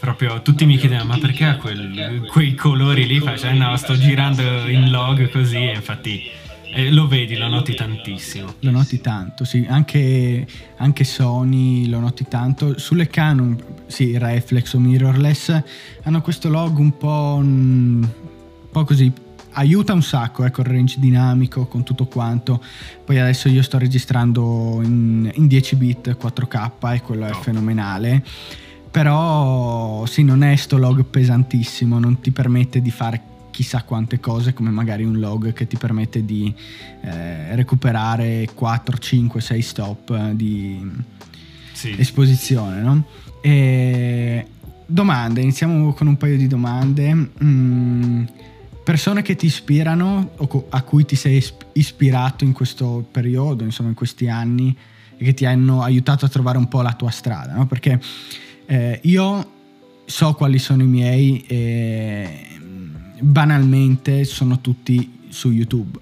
[0.02, 3.22] proprio tutti mi chiedevano ma perché ha quel- quei colori lì?
[3.52, 6.28] No, sto girando in log così e infatti
[6.74, 8.54] eh, lo vedi, lo noti tantissimo.
[8.60, 10.44] Lo noti tanto, sì, anche,
[10.78, 12.78] anche Sony lo noti tanto.
[12.80, 15.62] Sulle Canon, sì, reflex o mirrorless,
[16.02, 19.12] hanno questo log un po', mm, un po' così,
[19.52, 22.60] aiuta un sacco, ecco, il range dinamico con tutto quanto.
[23.04, 27.42] Poi adesso io sto registrando in, in 10 bit 4K e quello è Top.
[27.42, 28.24] fenomenale.
[28.92, 34.52] Però sì, non è sto log pesantissimo, non ti permette di fare chissà quante cose
[34.52, 36.52] come magari un log che ti permette di
[37.02, 40.90] eh, recuperare 4, 5, 6 stop eh, di
[41.72, 43.04] Sì, esposizione, no?
[43.40, 44.46] E
[44.84, 47.30] domande, iniziamo con un paio di domande.
[47.42, 48.24] Mm,
[48.84, 53.88] persone che ti ispirano o a cui ti sei isp- ispirato in questo periodo, insomma
[53.88, 54.76] in questi anni
[55.16, 57.66] e che ti hanno aiutato a trovare un po' la tua strada, no?
[57.66, 57.98] Perché
[58.66, 59.50] eh, io
[60.04, 65.98] so quali sono i miei e mm, banalmente sono tutti su YouTube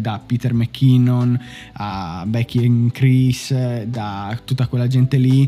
[0.00, 1.38] da Peter McKinnon
[1.74, 5.46] a Becky and Chris eh, da tutta quella gente lì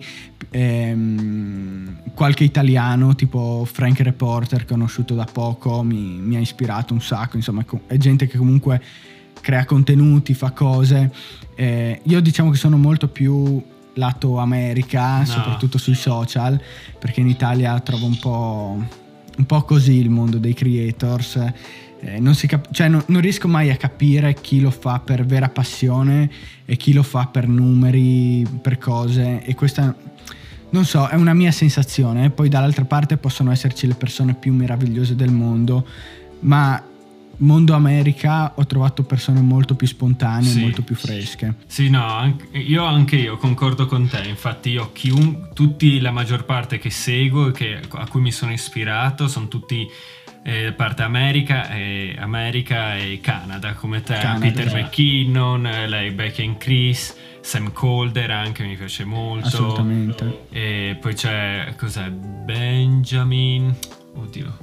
[0.51, 7.37] ehm, qualche italiano tipo Frank Reporter conosciuto da poco mi, mi ha ispirato un sacco
[7.37, 8.83] insomma è gente che comunque
[9.45, 11.13] crea contenuti fa cose.
[11.55, 13.63] Eh, io diciamo che sono molto più
[13.95, 15.25] lato America No.
[15.27, 16.61] soprattutto sui social
[16.99, 18.85] perché in Italia trovo un po',
[19.39, 21.37] un po' così il mondo dei creators
[22.01, 25.25] eh, non, si cap- cioè, non- non riesco mai a capire chi lo fa per
[25.25, 26.31] vera passione
[26.67, 29.95] e chi lo fa per numeri, per cose e questa
[30.71, 32.31] non so, è una mia sensazione.
[32.31, 35.87] Poi dall'altra parte possono esserci le persone più meravigliose del mondo,
[36.41, 36.83] ma
[37.39, 40.61] mondo America ho trovato persone molto più spontanee, Sì.
[40.61, 41.55] molto più fresche.
[41.67, 46.45] Sì, no, anche- io anche io concordo con te, infatti io chiun, tutti, la maggior
[46.45, 49.87] parte che seguo e che- a cui mi sono ispirato sono tutti
[50.47, 54.83] eh, parte America e, America e Canada, come te, Canada, Peter esatto.
[54.83, 59.47] McKinnon, eh, lei Becky and Chris, Sam Calder anche mi piace molto.
[59.47, 60.45] Assolutamente.
[60.51, 63.75] E poi c'è, cos'è, Benjamin,
[64.17, 64.57] oddio,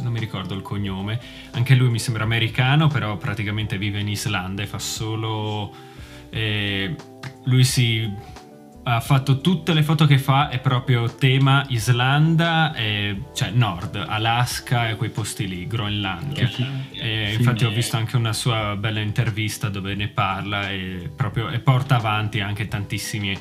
[0.00, 1.20] non, mi ricordo il cognome,
[1.52, 5.72] anche lui mi sembra americano, però praticamente vive in Islanda e fa solo...
[6.30, 6.94] eh,
[7.44, 8.42] lui si...
[8.86, 14.90] Ha fatto tutte le foto che fa è proprio tema Islanda, e, cioè Nord, Alaska
[14.90, 16.46] e quei posti lì, Groenlandia.
[16.92, 17.38] E Sì.
[17.38, 21.96] infatti ho visto anche una sua bella intervista dove ne parla e, proprio, e porta
[21.96, 23.34] avanti anche tantissimi,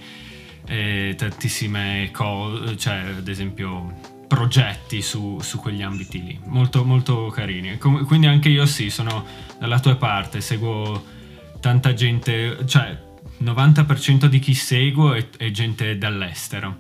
[0.66, 3.94] eh, tantissime cose, cioè ad esempio
[4.34, 7.78] progetti su, su quegli ambiti lì, molto, molto carini.
[7.78, 9.26] Com- quindi anche io sì, sono
[9.60, 11.04] dalla tua parte, seguo
[11.60, 12.98] tanta gente, cioè
[13.44, 16.78] 90% di chi seguo è, è gente dall'estero.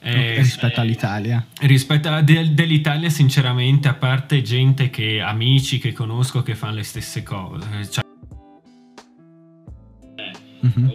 [0.00, 1.44] E- rispetto all'Italia.
[1.62, 6.84] Rispetto a de- dell'Italia, sinceramente, a parte gente che amici che conosco che fanno le
[6.84, 8.04] stesse cose, cioè,
[10.60, 10.90] Mhm.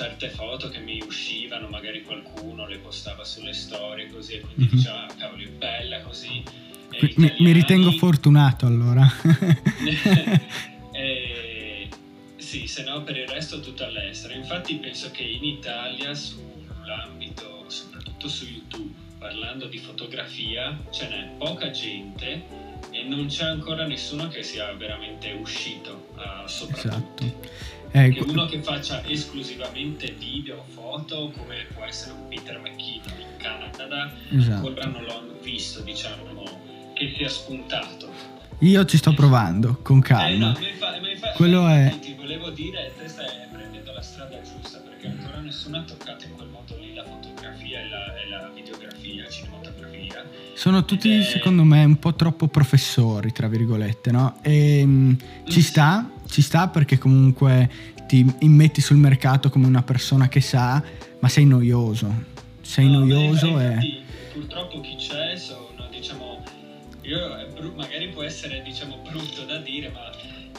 [0.00, 4.70] Certe foto che mi uscivano, magari qualcuno le postava sulle storie così e quindi Mhm.
[4.78, 6.42] diceva "Ah, cavolo è bella così.
[6.92, 9.06] E Mi, mi ritengo fortunato allora.
[10.92, 11.88] Eh,
[12.36, 14.34] sì, se no per il resto tutto all'estero.
[14.34, 21.70] Infatti penso che in Italia sull'ambito, soprattutto su YouTube, parlando di fotografia, ce n'è poca
[21.70, 22.42] gente
[22.90, 26.88] e non c'è ancora nessuno che sia veramente uscito a sopra tutti.
[26.88, 27.79] esatto.
[27.92, 33.18] Eh, Che uno che faccia esclusivamente video o foto, come può essere un Peter McKinnon
[33.20, 34.66] in Canada, esatto.
[34.68, 36.24] ancora non l'ho visto, diciamo,
[36.94, 38.08] che sia spuntato.
[38.60, 40.52] Io ci sto provando, con Eh, calma.
[40.52, 44.02] no, ma infa- ma infa- Quello ma è- Ti volevo dire, te stai prendendo la
[44.02, 48.14] strada giusta perché ancora nessuno ha toccato in quel modo lì la fotografia e la,
[48.22, 50.24] e la videografia, cinematografia.
[50.54, 51.22] Sono tutti, Eh.
[51.22, 54.36] secondo me, un po' troppo professori, tra virgolette, no?
[54.42, 55.12] E mm,
[55.48, 57.68] ci sta, ci sta perché comunque
[58.06, 60.82] ti immetti sul mercato come una persona che sa,
[61.18, 62.38] ma sei noioso.
[62.60, 64.02] Sei No, noioso infa- e...
[64.32, 66.42] Purtroppo chi c'è sono, diciamo,
[67.02, 70.10] io, è bru- magari può essere, diciamo, brutto da dire, ma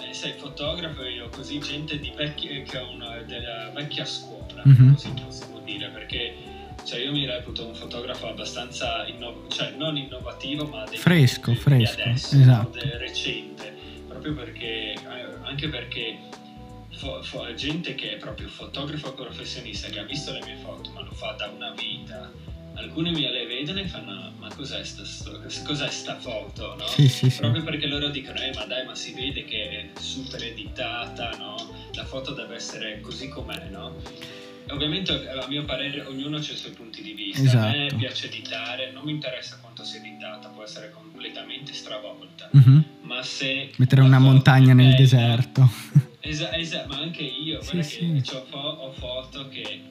[0.03, 4.61] eh, sei fotografo e io così gente di vecchi, che ho una, della vecchia scuola,
[4.65, 4.93] Mhm.
[4.93, 6.35] così possiamo dire, perché
[6.83, 12.37] cioè, io mi reputo un fotografo abbastanza, inno- cioè non innovativo, ma Fresco, fresco, adesso,
[12.39, 12.79] esatto.
[12.97, 13.73] recente,
[14.21, 16.19] proprio perché, eh, anche perché
[16.91, 21.01] fo- fo- gente che è proprio fotografo professionista, che ha visto le mie foto, ma
[21.01, 22.31] lo fa da una vita,
[22.75, 26.85] alcune me le vedono e fanno, ma cos'è sta, sto- cos'è sta foto, no?
[26.87, 27.39] Sì, sì, sì.
[27.39, 31.55] Proprio perché loro dicono, eh ma dai, ma si vede che è super editata, no?
[31.95, 33.95] La foto deve essere così com'è, no?
[34.71, 37.95] Ovviamente a mio parere ognuno ha i suoi punti di vista, a me Esatto.
[37.97, 42.83] piace editare, non mi interessa quanto sia editata, può essere completamente stravolta, Mhm.
[43.01, 43.71] ma se...
[43.77, 45.69] Mettere una montagna nel bella- deserto.
[46.23, 48.21] Esatto, ma anche io, Sì, sì.
[48.23, 49.81] c'ho fo- ho foto che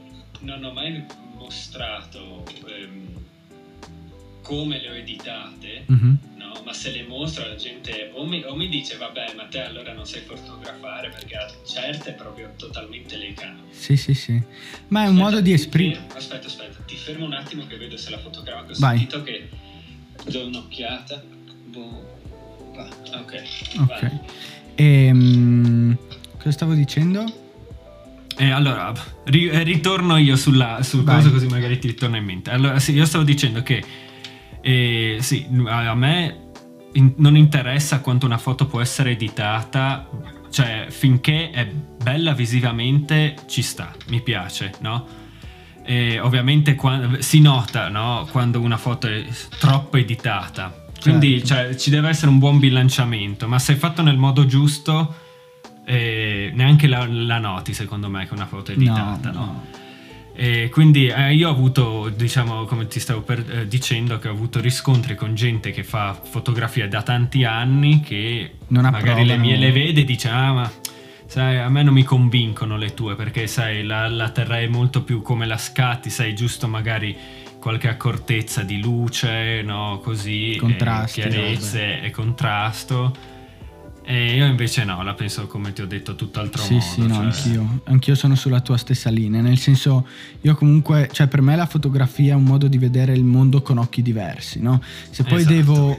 [0.41, 1.05] non ho mai
[1.37, 3.09] mostrato ehm,
[4.43, 6.19] come le ho editate, Mhm.
[6.53, 6.63] No?
[6.65, 9.93] Ma se le mostro la gente o mi, o mi dice vabbè ma te allora
[9.93, 13.65] non sai fotografare perché a certe proprio totalmente le cambio.
[13.71, 14.41] Sì, sì, sì.
[14.89, 16.07] Ma è un modo di esprimere...
[16.15, 18.73] Aspetta, aspetta, ti fermo un attimo che vedo se la fotografo.
[18.73, 18.99] Ho Vai.
[18.99, 19.49] sentito che
[20.27, 21.23] do un'occhiata.
[21.67, 22.19] Boh.
[23.13, 23.43] Ok.
[23.79, 24.01] Ok.
[24.01, 24.19] vai.
[24.75, 25.97] Ehm,
[26.37, 27.25] cosa stavo dicendo?
[28.37, 28.93] E allora,
[29.25, 31.17] ri- eh, ritorno io sulla, sul Vai.
[31.17, 32.51] coso così magari ti ritorna in mente.
[32.51, 33.85] Allora, sì, io stavo dicendo che
[34.61, 36.49] eh, sì, a me
[36.93, 40.09] in- non interessa quanto una foto può essere editata,
[40.51, 45.07] cioè finché è bella visivamente ci sta, mi piace, no?
[45.85, 48.29] E ovviamente qua- si nota no?
[48.31, 49.25] quando una foto è
[49.59, 50.85] troppo editata.
[51.01, 51.73] Quindi Certo.
[51.73, 55.15] cioè, ci deve essere un buon bilanciamento, ma se fatto nel modo giusto,
[55.87, 59.31] eh, neanche la, la noti secondo me che una foto è editata.
[59.31, 59.45] no, no?
[59.45, 59.65] no.
[60.43, 64.33] E quindi eh, io ho avuto, diciamo, come ti stavo per- eh, dicendo, che ho
[64.33, 69.59] avuto riscontri con gente che fa fotografia da tanti anni che Non magari le mie
[69.59, 70.73] le vede e dice, ah ma
[71.27, 75.21] sai, a me non mi convincono le tue perché sai, la, la terrei molto più
[75.21, 77.15] come la scatti, sai, giusto magari
[77.61, 83.15] qualche accortezza di luce, no, così, Contrasti, chiarezze e contrasto.
[84.03, 86.85] E io invece no, la penso come ti ho detto tutt'altro Sì, modo.
[86.85, 87.81] sì, no, cioè- anch'io.
[87.85, 89.41] Anch'io sono sulla tua stessa linea.
[89.41, 90.07] Nel senso,
[90.41, 93.79] io comunque, cioè, per me la fotografia è un modo di vedere il mondo con
[93.79, 94.81] occhi diversi, no?
[95.11, 95.55] Se poi Esatto.
[95.55, 95.99] devo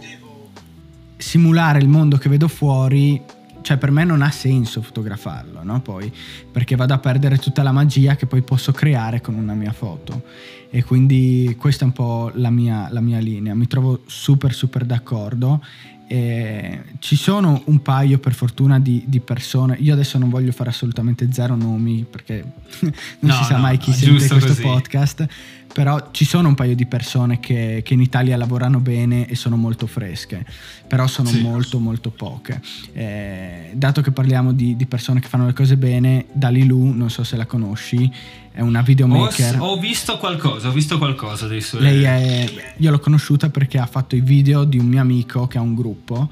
[1.17, 3.21] simulare il mondo che vedo fuori,
[3.61, 5.79] cioè, per me non ha senso fotografarlo, no?
[5.81, 6.11] Poi,
[6.51, 10.23] perché vado a perdere tutta la magia che poi posso creare con una mia foto.
[10.69, 13.53] E quindi questa è un po' la mia, la mia linea.
[13.53, 15.63] Mi trovo super, super d'accordo.
[16.13, 19.77] E ci sono un paio per fortuna di, di persone.
[19.79, 22.43] Io adesso non voglio fare assolutamente zero nomi perché
[22.81, 24.61] non No, si sa no, mai chi no, sente questo così.
[24.61, 25.25] podcast.
[25.73, 29.55] Però ci sono un paio di persone che, che in Italia lavorano bene e sono
[29.55, 30.45] molto fresche,
[30.85, 31.41] però sono Sì.
[31.41, 32.59] molto molto poche.
[32.93, 37.23] Eh, dato che parliamo di, di persone che fanno le cose bene, Dalilu, non so
[37.23, 38.11] se la conosci,
[38.51, 39.55] è una Ho, videomaker.
[39.61, 41.83] ho visto qualcosa, ho visto qualcosa dei suoi.
[41.83, 45.57] Lei è, io l'ho conosciuta perché ha fatto i video di un mio amico che
[45.57, 46.29] ha un gruppo,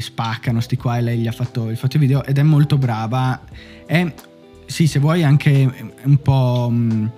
[0.00, 2.42] spaccano sti qua e lei gli ha fatto, gli ha fatto i video ed è
[2.42, 3.40] molto brava.
[3.86, 4.12] È,
[4.66, 7.10] sì, se vuoi anche un po' mh,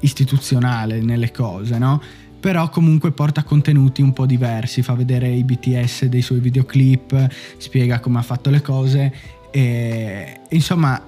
[0.00, 2.00] istituzionale nelle cose, no?
[2.40, 7.98] Però comunque porta contenuti un po' diversi, fa vedere i BTS dei suoi videoclip, spiega
[7.98, 9.12] come ha fatto le cose
[9.50, 11.02] e insomma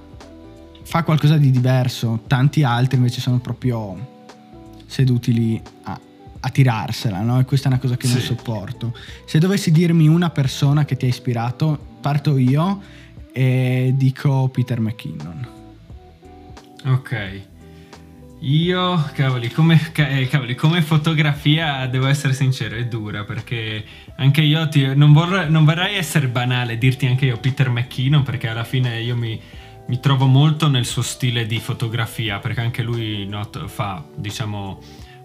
[0.82, 2.22] fa qualcosa di diverso.
[2.26, 4.08] Tanti altri invece sono proprio
[4.86, 6.00] seduti lì a,
[6.40, 7.38] a tirarsela, no?
[7.38, 8.24] E questa è una cosa che non Sì.
[8.26, 8.92] sopporto.
[9.24, 12.80] Se dovessi dirmi una persona che ti ha ispirato, parto io
[13.32, 15.48] e dico Peter McKinnon.
[16.86, 17.40] Ok.
[18.42, 23.84] Io, cavoli come, eh, cavoli, come fotografia, devo essere sincero, è dura perché
[24.16, 28.48] anche io ti- non, vorrei, non vorrei essere banale dirti anche io Peter McKinnon perché
[28.48, 29.38] alla fine io mi,
[29.86, 34.80] mi trovo molto nel suo stile di fotografia perché anche lui not- fa, diciamo,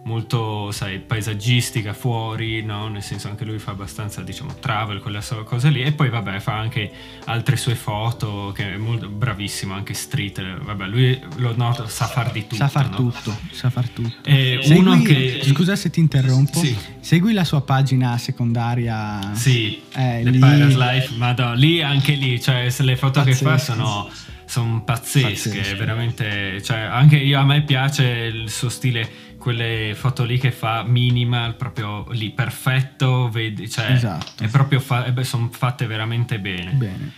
[0.05, 2.87] molto, sai, paesaggistica fuori, no?
[2.87, 5.81] Nel senso anche lui fa abbastanza, diciamo, travel, quella cosa lì.
[5.81, 6.91] E poi, vabbè, fa anche
[7.25, 10.59] altre sue foto, che è molto bravissimo, anche street.
[10.63, 12.55] Vabbè, lui lo noto, sa far di tutto.
[12.55, 12.95] Sa far no?
[12.95, 14.29] tutto, sa far tutto.
[14.29, 15.41] E Segui, uno che...
[15.43, 16.59] Scusa se ti interrompo.
[16.59, 16.75] Sì.
[16.99, 19.33] Segui la sua pagina secondaria.
[19.33, 23.57] Sì, Eh, The lì- Pirate's Life, ma lì anche lì, cioè, le foto che fa
[23.57, 24.09] sono
[24.47, 25.75] sono pazzesche, Pazzesche.
[25.75, 29.09] veramente, cioè, anche io a me piace il suo stile,
[29.45, 34.43] quelle foto lì che fa minimal, proprio lì perfetto, vedi, cioè, Esatto.
[34.43, 36.71] è proprio fa- sono fatte veramente bene.
[36.71, 37.11] Bene.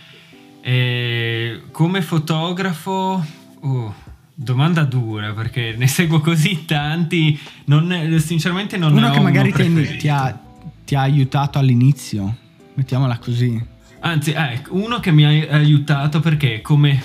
[0.60, 3.24] E come fotografo,
[3.60, 3.92] uh,
[4.34, 9.20] domanda dura perché ne seguo così tanti, non ne- sinceramente non ne Uno ho che
[9.20, 9.96] magari ti, preferito.
[9.96, 10.38] ti ha,
[10.84, 12.36] ti ha aiutato all'inizio.
[12.74, 13.58] Mettiamola così.
[14.00, 17.02] Anzi, ecco, uno che mi ha aiutato perché come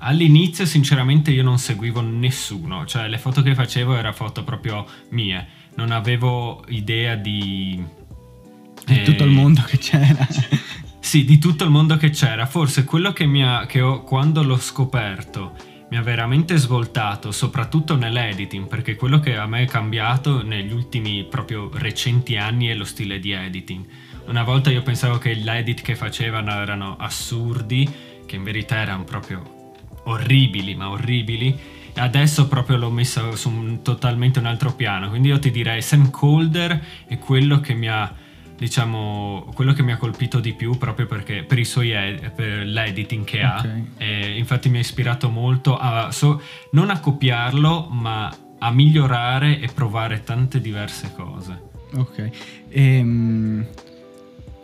[0.00, 5.46] all'inizio sinceramente io non seguivo nessuno, cioè le foto che facevo erano foto proprio mie,
[5.76, 7.82] non avevo idea di...
[8.84, 10.26] Di eh, tutto il mondo che c'era.
[11.02, 12.46] Sì, di tutto il mondo che c'era.
[12.46, 15.56] Forse quello che mi ha, che ho, quando l'ho scoperto
[15.90, 21.24] mi ha veramente svoltato, soprattutto nell'editing, perché quello che a me è cambiato negli ultimi
[21.24, 23.84] proprio recenti anni è lo stile di editing.
[24.26, 27.90] Una volta io pensavo che gli edit che facevano erano assurdi,
[28.24, 29.59] che in verità erano proprio
[30.04, 31.58] orribili, ma orribili.
[31.92, 35.08] E adesso proprio l'ho messo su un, totalmente un altro piano.
[35.08, 38.14] Quindi io ti direi Sam Colder è quello che mi ha
[38.56, 42.66] diciamo quello che mi ha colpito di più proprio perché per i suoi ed- per
[42.66, 43.68] l'editing che ha Ok.
[43.96, 46.42] e infatti mi ha ispirato molto a so-
[46.72, 52.30] non a copiarlo ma a migliorare e provare tante diverse cose Ok.
[52.68, 53.66] Ehm,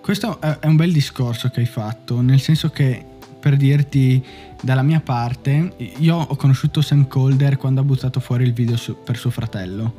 [0.02, 3.04] questo è un bel discorso che hai fatto, nel senso che
[3.46, 4.20] per dirti
[4.60, 8.96] dalla mia parte, io ho conosciuto Sam Colder quando ha buttato fuori il video su-
[9.04, 9.94] per suo fratello.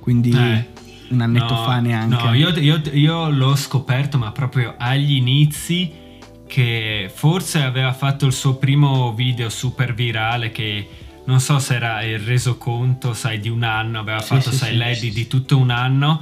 [0.00, 0.66] Quindi Eh,
[1.10, 2.24] un annetto No, fa neanche.
[2.24, 5.92] No, io, io- io l'ho scoperto, ma proprio agli inizi,
[6.44, 10.88] che forse aveva fatto il suo primo video super virale che
[11.26, 14.70] non so se era il resoconto, sai, di un anno, aveva Sì, fatto, sì, sai,
[14.70, 14.76] sì.
[14.76, 16.20] l'edit di tutto un anno.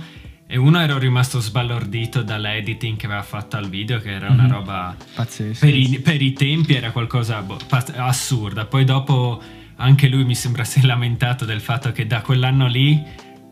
[0.53, 4.51] E uno ero rimasto sbalordito dall'editing che aveva fatto al video, che era una Mhm.
[4.51, 5.65] roba Pazzesco.
[5.65, 8.65] per i, per i tempi era qualcosa boh, paz- assurda.
[8.67, 9.41] Poi dopo
[9.77, 13.01] anche lui mi sembra si è lamentato del fatto che da quell'anno lì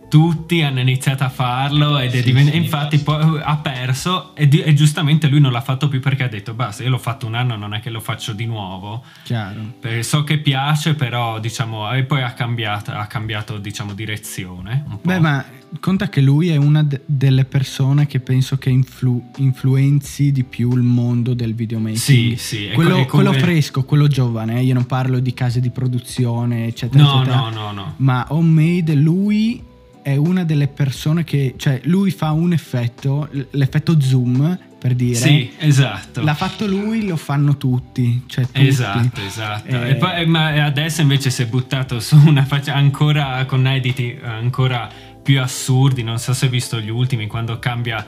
[0.08, 2.56] tutti hanno iniziato a farlo ed è Sì, diven- sì.
[2.56, 6.28] infatti poi ha perso e, di- e giustamente lui non l'ha fatto più perché ha
[6.28, 9.60] detto basta io l'ho fatto un anno non è che lo faccio di nuovo Chiaro.
[9.78, 14.84] perché so che piace però diciamo e poi ha cambiato, ha cambiato diciamo direzione.
[15.02, 15.44] Beh, ma
[15.80, 20.72] conta che lui è una de- delle persone che penso che influ- influenzi di più
[20.74, 21.96] il mondo del videomaking.
[21.98, 25.68] sì sì Quello, come- quello fresco, quello giovane, eh, io non parlo di case di
[25.70, 27.36] produzione, eccetera, no eccetera.
[27.40, 29.62] no no no Ma Homemade, lui
[30.02, 35.16] è una delle persone che, cioè, lui fa un effetto, l'effetto zoom, per dire.
[35.16, 38.22] sì esatto L'ha fatto lui, lo fanno tutti.
[38.26, 38.66] Cioè tutti.
[38.66, 39.66] Esatto, esatto.
[39.68, 44.16] Eh, E poi- ma adesso invece si è buttato su una faccia ancora con editi
[44.22, 44.88] ancora
[45.22, 46.02] più assurdi.
[46.04, 48.06] Non so se hai visto gli ultimi quando cambia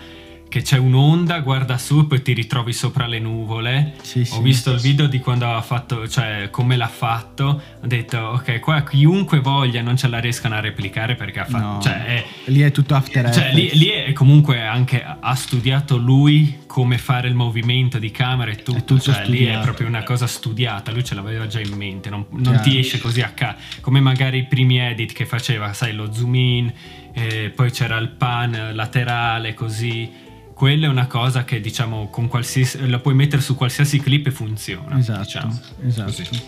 [0.51, 3.95] che c'è un'onda, guarda su e poi ti ritrovi sopra le nuvole.
[4.03, 4.37] Sì, sì.
[4.37, 7.63] Ho visto il video di quando ha fatto, cioè come l'ha fatto.
[7.81, 11.65] Ho detto, ok, qua chiunque voglia non ce la riescano a replicare perché ha fatto.
[11.65, 11.81] No.
[11.81, 13.79] Cioè, è, Lì è tutto After cioè, lì, Effects.
[13.79, 18.79] lì è comunque anche ha studiato lui come fare il movimento di camera e tutto,
[18.79, 22.11] È tutto cioè lì è proprio una cosa studiata, lui ce l'aveva già in mente,
[22.11, 25.93] non, non ti esce così a caso, come magari i primi edit che faceva, sai,
[25.93, 26.73] lo zoom in,
[27.13, 30.29] eh, poi c'era il pan laterale così.
[30.61, 34.31] Quella è una cosa che diciamo con qualsiasi la puoi mettere su qualsiasi clip e
[34.31, 34.99] funziona.
[34.99, 35.59] Esatto, diciamo.
[35.87, 36.13] esatto.
[36.13, 36.43] Così.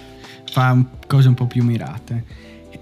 [0.51, 2.23] Fa un- cose un po' più mirate.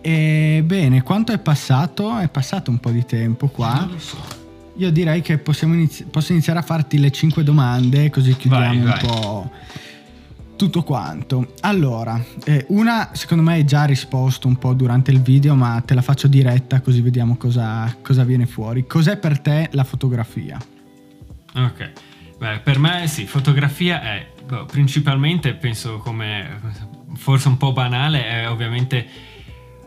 [0.00, 2.18] E bene, quanto è passato?
[2.18, 3.88] È passato un po' di tempo qua.
[3.98, 4.16] So.
[4.78, 8.76] Io direi che possiamo inizi- posso iniziare a farti le 5 domande così chiudiamo Vai,
[8.78, 8.98] un vai.
[8.98, 9.50] po'
[10.56, 11.54] tutto quanto.
[11.60, 15.94] Allora, eh, una secondo me hai già risposto un po' durante il video, ma te
[15.94, 18.84] la faccio diretta così vediamo cosa, cosa viene fuori.
[18.84, 20.58] Cos'è per te la fotografia?
[21.54, 21.92] Ok,
[22.40, 26.58] Beh, per me sì, fotografia è boh, principalmente, penso come
[27.16, 29.06] forse un po' banale, è ovviamente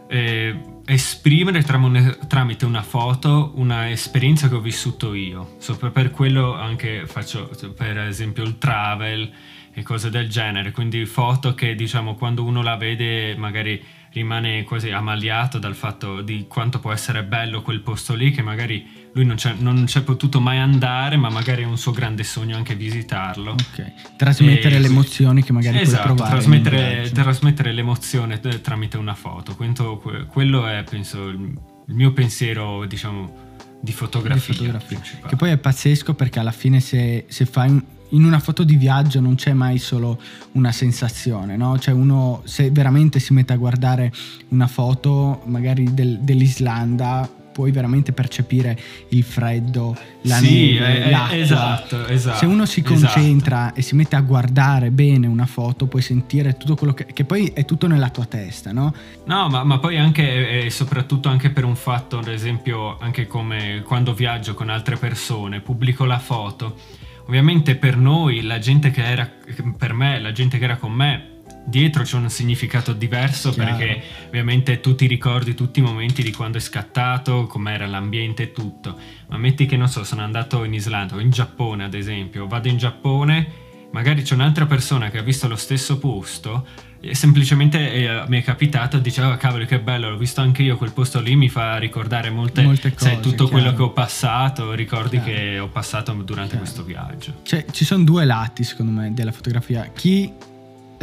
[0.07, 0.55] eh,
[0.86, 5.55] esprimere tramite una foto una esperienza che ho vissuto io.
[5.57, 9.32] So, per quello anche faccio per esempio il travel
[9.74, 13.84] e cose del genere, quindi foto che diciamo quando uno la vede magari
[14.14, 18.86] rimane quasi ammaliato dal fatto di quanto può essere bello quel posto lì che magari
[19.14, 22.55] lui non c'è, non c'è potuto mai andare ma magari è un suo grande sogno
[22.55, 24.16] anche visitarlo Ok.
[24.18, 26.36] Trasmettere E- le emozioni che magari esatto, puoi provare.
[26.38, 29.55] trasmettere, trasmettere l'emozione eh, tramite una foto
[29.97, 33.51] que- quello è penso il- il mio pensiero, diciamo,
[33.82, 34.53] di fotografia.
[34.53, 34.99] Di fotografia.
[35.28, 37.84] Che poi è pazzesco perché alla fine se, se fai un,
[38.14, 40.20] in una foto di viaggio non c'è mai solo
[40.53, 41.78] una sensazione, no?
[41.78, 44.11] Cioè uno se veramente si mette a guardare
[44.49, 48.78] una foto magari del, dell'Islanda puoi veramente percepire
[49.09, 51.38] il freddo, la sì, neve, eh, l'acqua.
[51.38, 52.38] Esatto, esatto.
[52.39, 52.95] Se uno si esatto.
[52.95, 53.80] concentra esatto.
[53.80, 57.51] e si mette a guardare bene una foto, puoi sentire tutto quello che, che poi
[57.53, 58.93] è tutto nella tua testa, no?
[59.26, 63.84] No, ma, ma poi anche e soprattutto anche per un fatto, ad esempio, anche come
[63.86, 67.01] quando viaggio con altre persone, pubblico la foto.
[67.26, 69.30] Ovviamente per noi, la gente che era
[69.78, 71.34] per me, la gente che era con me,
[71.66, 73.78] dietro c'è un significato diverso Chiaro.
[73.78, 78.52] perché ovviamente tu ti ricordi tutti i momenti di quando è scattato, com'era l'ambiente e
[78.52, 78.98] tutto.
[79.30, 82.68] Ma metti che non so, sono andato in Islanda o in Giappone ad esempio, vado
[82.68, 83.48] in Giappone,
[83.92, 86.68] magari c'è un'altra persona che ha visto lo stesso posto
[87.12, 90.91] semplicemente eh, mi è capitato diceva oh, cavolo che bello, l'ho visto anche io quel
[90.93, 93.49] posto lì, mi fa ricordare molte, molte cose, sai, tutto chiaro.
[93.49, 95.39] quello che ho passato, ricordi chiaro.
[95.39, 96.64] che ho passato durante chiaro.
[96.64, 97.34] questo viaggio.
[97.43, 99.89] Cioè, ci sono due lati secondo me della fotografia.
[99.93, 100.32] Chi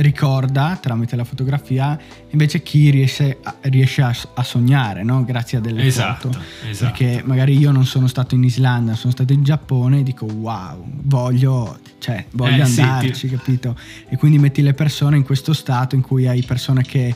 [0.01, 1.99] ricorda tramite la fotografia
[2.31, 5.25] invece chi riesce a, riesce a, a sognare no?
[5.25, 6.93] grazie a delle esatto, foto esatto.
[6.93, 10.83] perché magari io non sono stato in Islanda sono stato in Giappone e dico wow
[11.03, 13.35] voglio, cioè, voglio eh, andarci sì, ti...
[13.35, 13.77] capito
[14.09, 17.15] e quindi metti le persone in questo stato in cui hai persone che,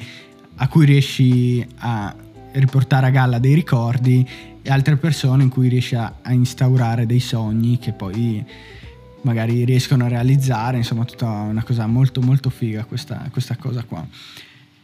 [0.56, 2.14] a cui riesci a
[2.52, 4.28] riportare a galla dei ricordi
[4.62, 8.44] e altre persone in cui riesci a, a instaurare dei sogni che poi
[9.24, 14.06] magari riescono a realizzare, insomma tutta una cosa molto molto figa questa, questa cosa qua.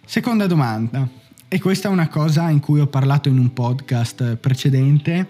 [0.04, 1.08] Seconda domanda,
[1.48, 5.28] e questa è una cosa in cui ho parlato in un podcast precedente.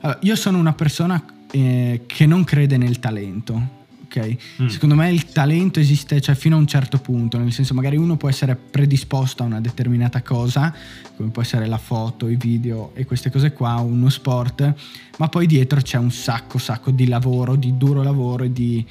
[0.00, 3.76] Allora, io sono una persona eh, che non crede nel talento,
[4.08, 4.36] ok?
[4.62, 4.66] Mm.
[4.66, 8.16] Secondo me il talento esiste cioè, fino a un certo punto, nel senso magari uno
[8.16, 10.74] può essere predisposto a una determinata cosa,
[11.16, 14.74] come può essere la foto, i video e queste cose qua, uno sport,
[15.18, 18.84] ma poi dietro c'è un sacco, sacco di lavoro, di duro lavoro e di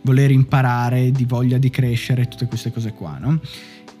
[0.00, 3.40] voler imparare, di voglia di crescere, tutte queste cose qua, no?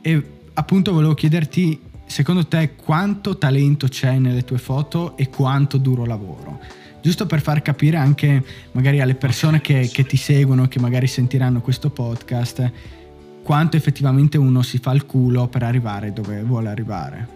[0.00, 0.22] E
[0.54, 6.60] appunto volevo chiederti, secondo te quanto talento c'è nelle tue foto e quanto duro lavoro?
[7.04, 8.42] Giusto per far capire anche
[8.72, 12.72] magari alle persone che, che ti seguono, che magari sentiranno questo podcast,
[13.42, 17.28] quanto effettivamente uno si fa il culo per arrivare dove vuole arrivare.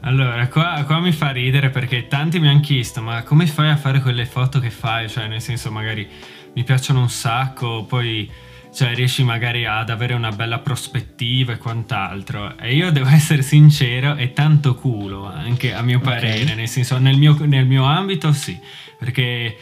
[0.00, 3.76] Allora, qua, qua, mi fa ridere perché tanti mi hanno chiesto, ma come fai a
[3.76, 5.08] fare quelle foto che fai?
[5.08, 6.06] Cioè, nel senso, magari
[6.52, 8.30] mi piacciono un sacco, poi
[8.74, 12.58] cioè riesci magari ad avere una bella prospettiva e quant'altro.
[12.58, 16.56] E io devo essere sincero, è tanto culo anche a mio parere, okay.
[16.56, 18.58] nel senso nel mio, nel mio ambito sì,
[18.98, 19.56] perché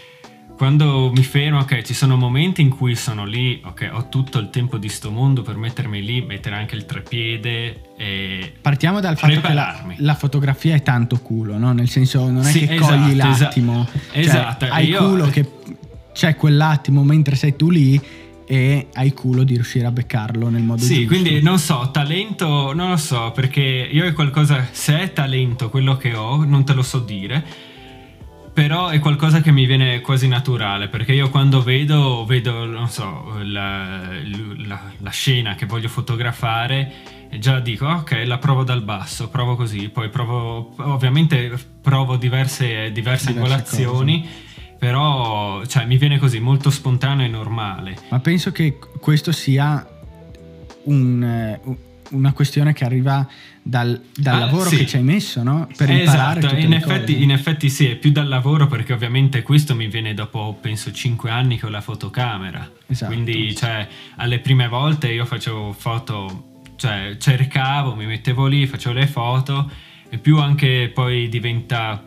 [0.56, 4.48] quando mi fermo, ok, ci sono momenti in cui sono lì, ok, ho tutto il
[4.48, 9.40] tempo di sto mondo per mettermi lì, mettere anche il trepiede e Partiamo dal fatto
[9.40, 11.72] che la, la, fotografia è tanto culo, no?
[11.72, 14.64] Nel senso non è sì, che esatto, cogli l'attimo, esatto, cioè, esatto.
[14.66, 15.04] hai io...
[15.04, 15.50] culo che
[16.12, 18.00] c'è quell'attimo mentre sei tu lì
[18.53, 21.00] e hai culo di riuscire a beccarlo nel modo sì, giusto.
[21.00, 25.70] Sì, quindi non so, talento non lo so, perché io è qualcosa, se è talento
[25.70, 27.42] quello che ho, non te lo so dire,
[28.53, 33.38] però è qualcosa che mi viene quasi naturale, perché io quando vedo, vedo, non so,
[33.42, 34.03] la,
[34.66, 39.57] la, la scena che voglio fotografare e già dico ok la provo dal basso provo
[39.57, 44.41] così poi provo ovviamente provo diverse, diverse, diverse angolazioni cose
[44.82, 47.96] però cioè, mi viene così molto spontaneo e normale.
[48.08, 49.88] Ma penso che questo sia
[50.86, 51.60] un, eh,
[52.10, 53.24] una questione che arriva
[53.62, 54.78] dal, dal ah, lavoro sì.
[54.78, 55.68] che ci hai messo, no?
[55.76, 59.76] Per esatto, imparare in effetti, in effetti, sì, è più dal lavoro perché ovviamente questo
[59.76, 62.68] mi viene dopo, penso, 5 anni con la fotocamera.
[62.88, 63.12] Esatto.
[63.12, 69.06] Quindi, cioè, alle prime volte io facevo foto, cioè, cercavo, mi mettevo lì, facevo le
[69.06, 69.70] foto
[70.08, 72.02] e più anche poi diventa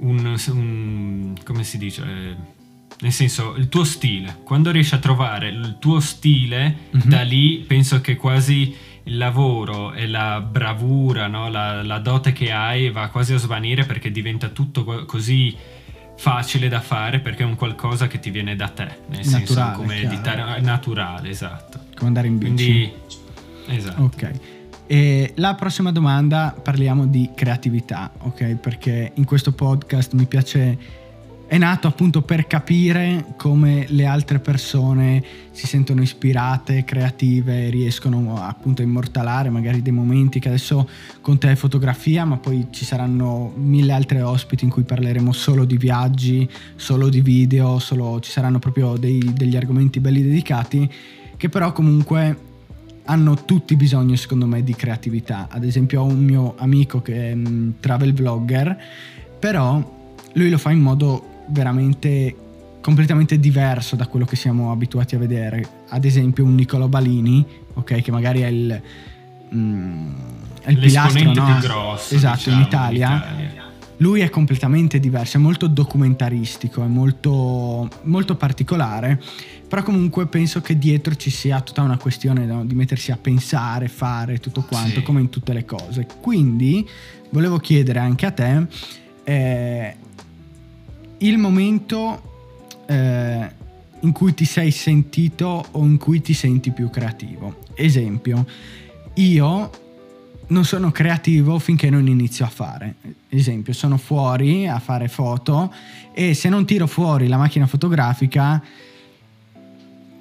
[0.00, 2.02] un, un come si dice?
[2.02, 2.58] Eh,
[3.00, 4.40] nel senso, il tuo stile.
[4.44, 7.08] Quando riesci a trovare il tuo stile, mm-hmm.
[7.08, 8.74] da lì penso che quasi
[9.04, 11.48] il lavoro e la bravura, no?
[11.48, 15.56] la, la, dote che hai va quasi a svanire perché diventa tutto così
[16.16, 19.72] facile da fare perché è un qualcosa che ti viene da te, nel naturale, senso
[19.74, 21.80] come editare, naturale, esatto.
[21.94, 22.52] Come andare in bici.
[22.54, 22.92] Quindi,
[23.68, 24.02] esatto.
[24.02, 24.59] Ok.
[24.92, 28.56] E la prossima domanda parliamo di creatività, ok?
[28.56, 30.78] Perché in questo podcast mi piace
[31.46, 35.22] è nato appunto per capire come le altre persone
[35.52, 40.88] si sentono ispirate, creative, riescono appunto a immortalare magari dei momenti che adesso
[41.20, 45.64] con te è fotografia, ma poi ci saranno mille altre ospiti in cui parleremo solo
[45.64, 50.92] di viaggi, solo di video, solo, ci saranno proprio dei, degli argomenti belli dedicati
[51.36, 52.48] che però comunque
[53.10, 55.48] hanno tutti bisogno, secondo me, di creatività.
[55.50, 58.76] Ad esempio, ho un mio amico che è un travel vlogger,
[59.38, 59.98] però
[60.34, 62.36] lui lo fa in modo veramente
[62.80, 65.68] completamente diverso da quello che siamo abituati a vedere.
[65.88, 67.44] Ad esempio, un Niccolo Balini,
[67.74, 68.82] ok, che magari è il,
[69.54, 70.12] mm,
[70.62, 71.44] è il pilastro no?
[71.44, 73.08] più grosso esatto, diciamo, in Italia.
[73.08, 73.59] in Italia.
[74.00, 79.20] Lui è completamente diverso, è molto documentaristico, è molto, molto particolare,
[79.68, 83.88] però comunque penso che dietro ci sia tutta una questione no, di mettersi a pensare,
[83.88, 85.02] fare tutto quanto, Sì.
[85.02, 86.06] come in tutte le cose.
[86.20, 86.88] Quindi
[87.28, 88.66] volevo chiedere anche a te
[89.24, 89.96] eh,
[91.18, 92.22] il momento
[92.86, 93.50] eh,
[94.00, 97.58] in cui ti sei sentito o in cui ti senti più creativo.
[97.74, 98.46] Esempio,
[99.14, 99.70] io
[100.50, 102.94] non sono creativo finché non inizio a fare.
[103.28, 105.72] Esempio, sono fuori a fare foto
[106.12, 108.62] e se non tiro fuori la macchina fotografica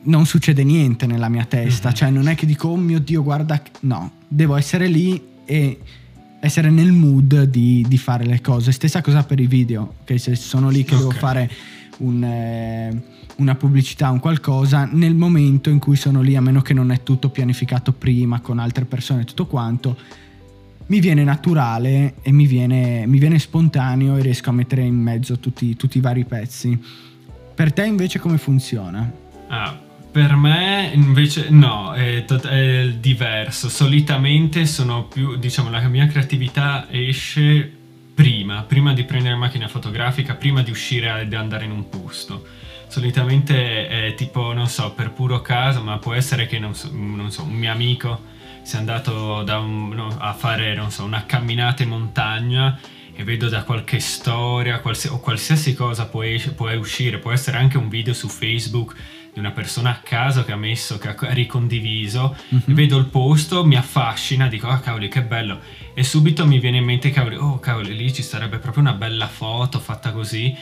[0.01, 1.93] non succede niente nella mia testa, Mhm.
[1.95, 5.79] cioè non è che dico oh mio dio guarda, no, devo essere lì e
[6.39, 8.71] essere nel mood di, di fare le cose.
[8.71, 11.17] Stessa cosa per i video, che se sono lì che devo Ok.
[11.17, 11.51] fare
[11.99, 13.01] un, eh,
[13.37, 17.03] una pubblicità, un qualcosa, nel momento in cui sono lì, a meno che non è
[17.03, 19.97] tutto pianificato prima con altre persone e tutto quanto,
[20.87, 25.39] mi viene naturale e mi viene, mi viene spontaneo e riesco a mettere in mezzo
[25.39, 26.77] tutti, tutti i vari pezzi.
[27.53, 29.11] Per te invece come funziona?
[29.49, 29.77] Ah,
[30.11, 33.69] per me invece no, è, tot- è diverso.
[33.69, 37.78] Solitamente sono più, diciamo, la mia creatività esce
[38.23, 42.45] prima, prima di prendere macchina fotografica, prima di uscire ed andare in un posto.
[42.89, 47.31] Solitamente è tipo, non so, per puro caso, ma può essere che, non so, non
[47.31, 48.23] so, un mio amico
[48.63, 52.77] sia andato da un- no, a fare, non so, una camminata in montagna
[53.15, 57.55] e vedo da qualche storia qualsi- o qualsiasi cosa può, es- può uscire, può essere
[57.57, 58.95] anche un video su Facebook
[59.31, 62.61] di una persona a caso che ha messo, che ha ricondiviso, Mhm.
[62.65, 65.59] e vedo il posto, mi affascina, dico ah cavoli che bello
[65.99, 69.27] e subito mi viene in mente cavoli, oh cavoli lì ci sarebbe proprio una bella
[69.27, 70.55] foto fatta così.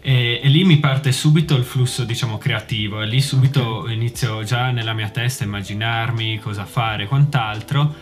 [0.00, 3.02] E, e lì mi parte subito il flusso diciamo creativo.
[3.02, 7.92] E lì subito inizio già nella mia testa a immaginarmi cosa fare e quant'altro.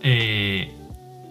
[0.00, 0.74] E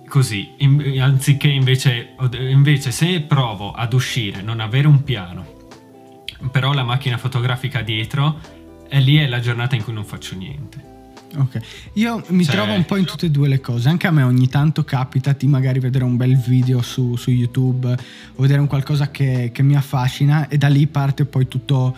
[0.08, 5.56] così in- anziché invece, invece se provo ad uscire non avere un piano
[6.52, 8.40] però la macchina fotografica dietro
[8.88, 10.97] e lì è la giornata in cui non faccio niente
[11.38, 11.60] Ok,
[11.94, 14.24] io mi Cioè- trovo un po' in tutte e due le cose, anche a me
[14.24, 17.92] ogni tanto capita di magari vedere un bel video su, su YouTube
[18.36, 21.96] o vedere un qualcosa che, che mi affascina e da lì parte poi tutto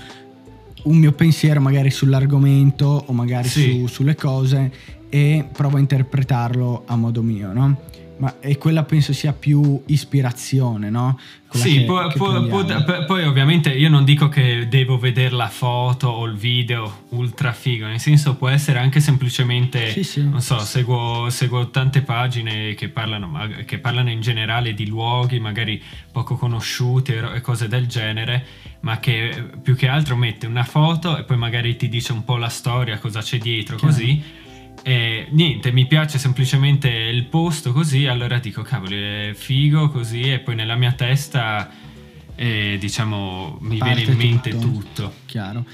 [0.83, 3.79] un mio pensiero magari sull'argomento o magari Sì.
[3.79, 4.71] su- sulle cose
[5.09, 7.79] e provo a interpretarlo a modo mio, no?
[8.19, 11.17] Ma e quella penso sia più ispirazione, no?
[11.47, 12.83] Quella sì, che- può- che può- può- prendiamo.
[12.83, 17.53] p- poi ovviamente io non dico che devo vedere la foto o il video ultra
[17.53, 20.21] figo, nel senso può essere anche semplicemente, Sì, sì.
[20.29, 23.31] non so, seguo, seguo tante pagine che parlano,
[23.65, 28.45] che parlano in generale di luoghi magari poco conosciuti e cose del genere,
[28.81, 32.35] ma che più che altro mette una foto e poi magari ti dice un po'
[32.35, 33.93] la storia, cosa c'è dietro, Chiaro.
[33.93, 34.21] così.
[34.81, 40.39] E niente, mi piace semplicemente il posto così, allora dico cavoli, è figo così e
[40.39, 41.69] poi nella mia testa
[42.35, 44.67] eh, diciamo mi Parte viene in mente tutto.
[44.67, 45.13] tutto.
[45.25, 45.65] Chiaro.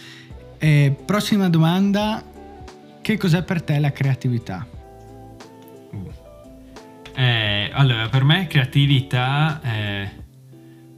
[0.57, 2.23] E prossima domanda,
[3.01, 4.67] che cos'è per te la creatività?
[5.91, 6.11] Uh.
[7.13, 10.09] Eh, allora, per me creatività, eh,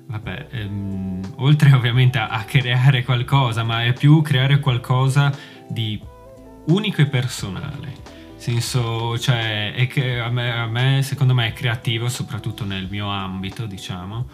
[0.08, 5.32] vabbè, ehm, oltre ovviamente a, a creare qualcosa, ma è più creare qualcosa
[5.68, 6.00] di
[6.68, 8.06] unico e personale.
[8.38, 13.08] Senso, cioè, è che a me, a me, secondo me è creativo, soprattutto nel mio
[13.08, 14.28] ambito, diciamo.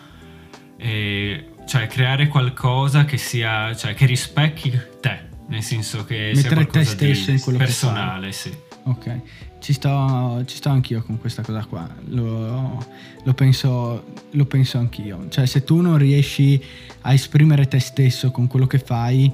[0.77, 6.83] E, cioè, creare qualcosa che sia, cioè, che rispecchi te, nel senso che Mettere te
[6.83, 8.53] stesso in quello che personale, sì.
[8.85, 9.21] Ok,
[9.59, 12.85] ci sto, ci sto anch'io con questa cosa qua, lo,
[13.23, 15.29] lo penso, lo penso anch'io.
[15.29, 16.61] Cioè se tu non riesci
[17.01, 19.31] a esprimere te stesso con quello che fai,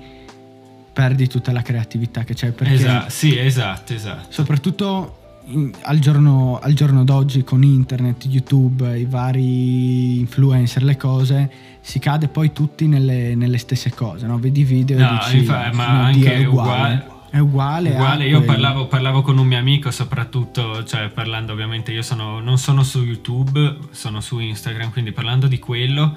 [0.99, 2.51] perdi tutta la creatività che c'è.
[2.51, 4.25] Perché Esatto, sì, esatto, esatto.
[4.29, 11.49] soprattutto in- al, giorno, al giorno d'oggi con internet, YouTube, i vari influencer, le cose,
[11.79, 14.37] si cade poi tutti nelle, nelle stesse cose, no?
[14.39, 16.69] Vedi video e No, dici, infa- ma "No, anche Dio, è uguale.
[16.69, 17.89] uguale- È uguale.
[17.91, 18.45] Uguale, io quello".
[18.51, 23.03] parlavo, parlavo con un mio amico soprattutto, cioè parlando ovviamente, io sono, non sono su
[23.03, 26.15] YouTube, sono su Instagram, quindi parlando di quello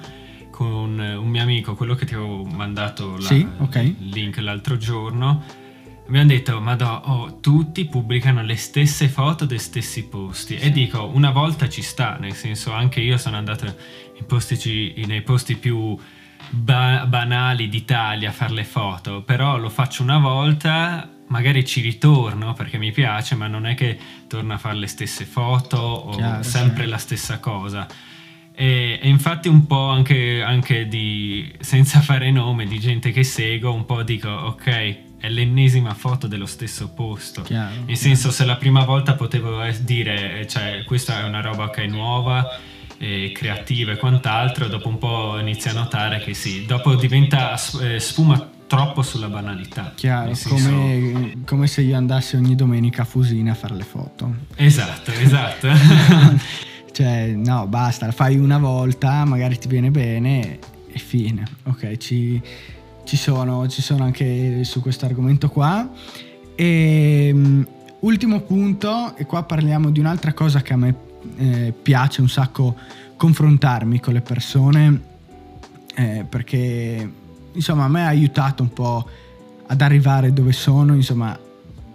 [0.53, 3.75] con eh, un mio amico, quello che ti ho mandato la- Sì, ok.
[3.77, 5.43] il link l'altro giorno,
[6.07, 6.75] abbiamo detto, ma
[7.09, 12.17] oh, tutti pubblicano le stesse foto dei stessi posti e dico, una volta ci sta,
[12.19, 13.75] nel senso anche io sono andato
[14.27, 15.97] posti, nei posti più
[16.51, 22.53] ba- banali d'Italia a fare le foto, però lo faccio una volta, magari ci ritorno
[22.53, 23.97] perché mi piace, ma non è che
[24.27, 26.89] torno a fare le stesse foto o Chiaro, sempre sì.
[26.89, 27.87] la stessa cosa.
[28.55, 33.73] E, e, infatti un po' anche, anche di, senza fare nome, di gente che seguo,
[33.73, 37.41] un po' dico, ok, è l'ennesima foto dello stesso posto.
[37.41, 41.83] Chiaro, Nel senso, se la prima volta potevo dire, cioè, questa è una roba che
[41.83, 42.47] è nuova,
[42.97, 47.99] e creativa e quant'altro, dopo un po' inizia a notare che sì, dopo diventa eh,
[47.99, 49.91] sfuma troppo sulla banalità.
[49.95, 50.69] Chiaro, senso...
[50.69, 54.33] come, come, se io andassi ogni domenica a Fusina a fare le foto.
[54.55, 55.67] Esatto, esatto.
[56.93, 60.59] Cioè, no, basta, fai una volta, magari ti viene bene
[60.91, 61.43] e fine.
[61.63, 62.39] Ok, ci,
[63.03, 65.89] ci, sono, ci sono anche su questo argomento qua.
[66.53, 67.67] E um,
[68.01, 70.95] ultimo punto, e qua parliamo di un'altra cosa che a me
[71.37, 72.75] eh, piace un sacco
[73.17, 75.01] confrontarmi con le persone,
[75.95, 77.11] eh, perché
[77.53, 79.07] insomma a me ha aiutato un po'
[79.65, 81.35] ad arrivare dove sono, insomma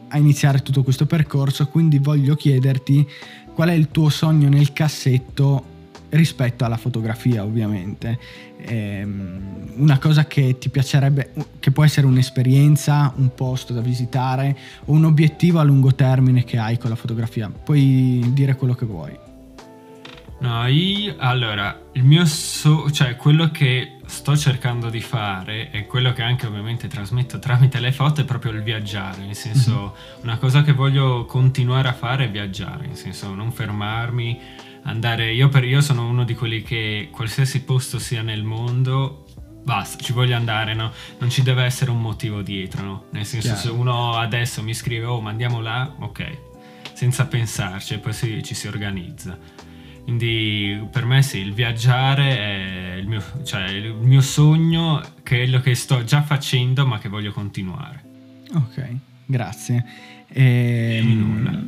[0.09, 3.07] a iniziare tutto questo percorso, quindi voglio chiederti
[3.55, 5.77] qual è il tuo sogno nel cassetto
[6.11, 8.19] rispetto alla fotografia ovviamente.
[8.59, 14.57] Ehm, una cosa che ti piacerebbe che può essere un'esperienza un posto da visitare
[14.87, 17.51] o un obiettivo a lungo termine che hai con la fotografia.
[17.51, 19.17] Puoi dire quello che vuoi.
[20.41, 26.13] No io allora il mio so, cioè quello che sto cercando di fare e quello
[26.13, 30.23] che anche ovviamente trasmetto tramite le foto è proprio il viaggiare, nel senso mm-hmm.
[30.23, 34.41] una cosa che voglio continuare a fare è viaggiare, nel senso non fermarmi,
[34.85, 39.25] andare, io, per, io sono uno di quelli che qualsiasi posto sia nel mondo
[39.63, 40.91] basta, ci voglio andare, no?
[41.19, 43.05] Non ci deve essere un motivo dietro, no?
[43.11, 43.61] Nel senso, Chiaro.
[43.61, 46.39] se uno adesso mi scrive, oh, ma andiamo là, ok,
[46.95, 49.39] senza pensarci, e poi si, ci si organizza.
[50.09, 55.75] Quindi per me sì, il viaggiare è il mio, cioè, il mio sogno, quello che
[55.75, 58.05] sto già facendo ma che voglio continuare.
[58.55, 58.87] Ok,
[59.27, 59.85] grazie.
[60.29, 61.03] E...
[61.05, 61.63] nulla.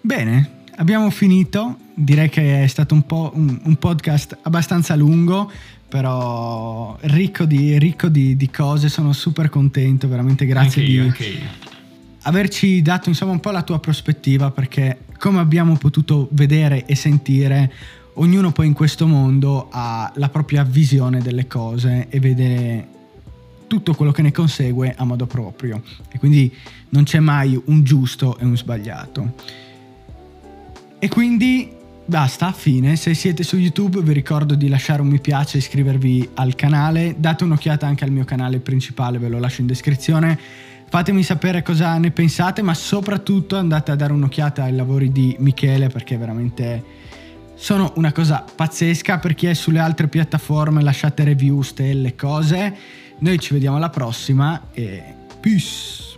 [0.00, 1.76] Bene, abbiamo finito.
[1.92, 5.50] Direi che è stato un, po' un, un podcast abbastanza lungo,
[5.88, 8.88] però ricco di, ricco di, di, cose.
[8.88, 11.40] Sono super contento, veramente grazie anche di anche io.
[12.22, 17.72] averci dato insomma un po' la tua prospettiva perché come abbiamo potuto vedere e sentire,
[18.14, 22.88] ognuno poi in questo mondo ha la propria visione delle cose e vede
[23.68, 26.52] tutto quello che ne consegue a modo proprio e quindi
[26.88, 29.34] non c'è mai un giusto e un sbagliato.
[30.98, 31.70] E quindi
[32.04, 32.96] basta, fine.
[32.96, 37.14] Se siete su YouTube vi ricordo di lasciare un mi piace iscrivervi al canale.
[37.16, 40.36] Date un'occhiata anche al mio canale principale, ve lo lascio in descrizione
[40.92, 45.88] Fatemi sapere cosa ne pensate, ma soprattutto andate a dare un'occhiata ai lavori di Michele
[45.88, 46.84] perché veramente
[47.54, 49.18] sono una cosa pazzesca.
[49.18, 52.76] Per chi è sulle altre piattaforme lasciate review, stelle, cose.
[53.20, 55.02] Noi ci vediamo alla prossima e
[55.40, 56.10] peace!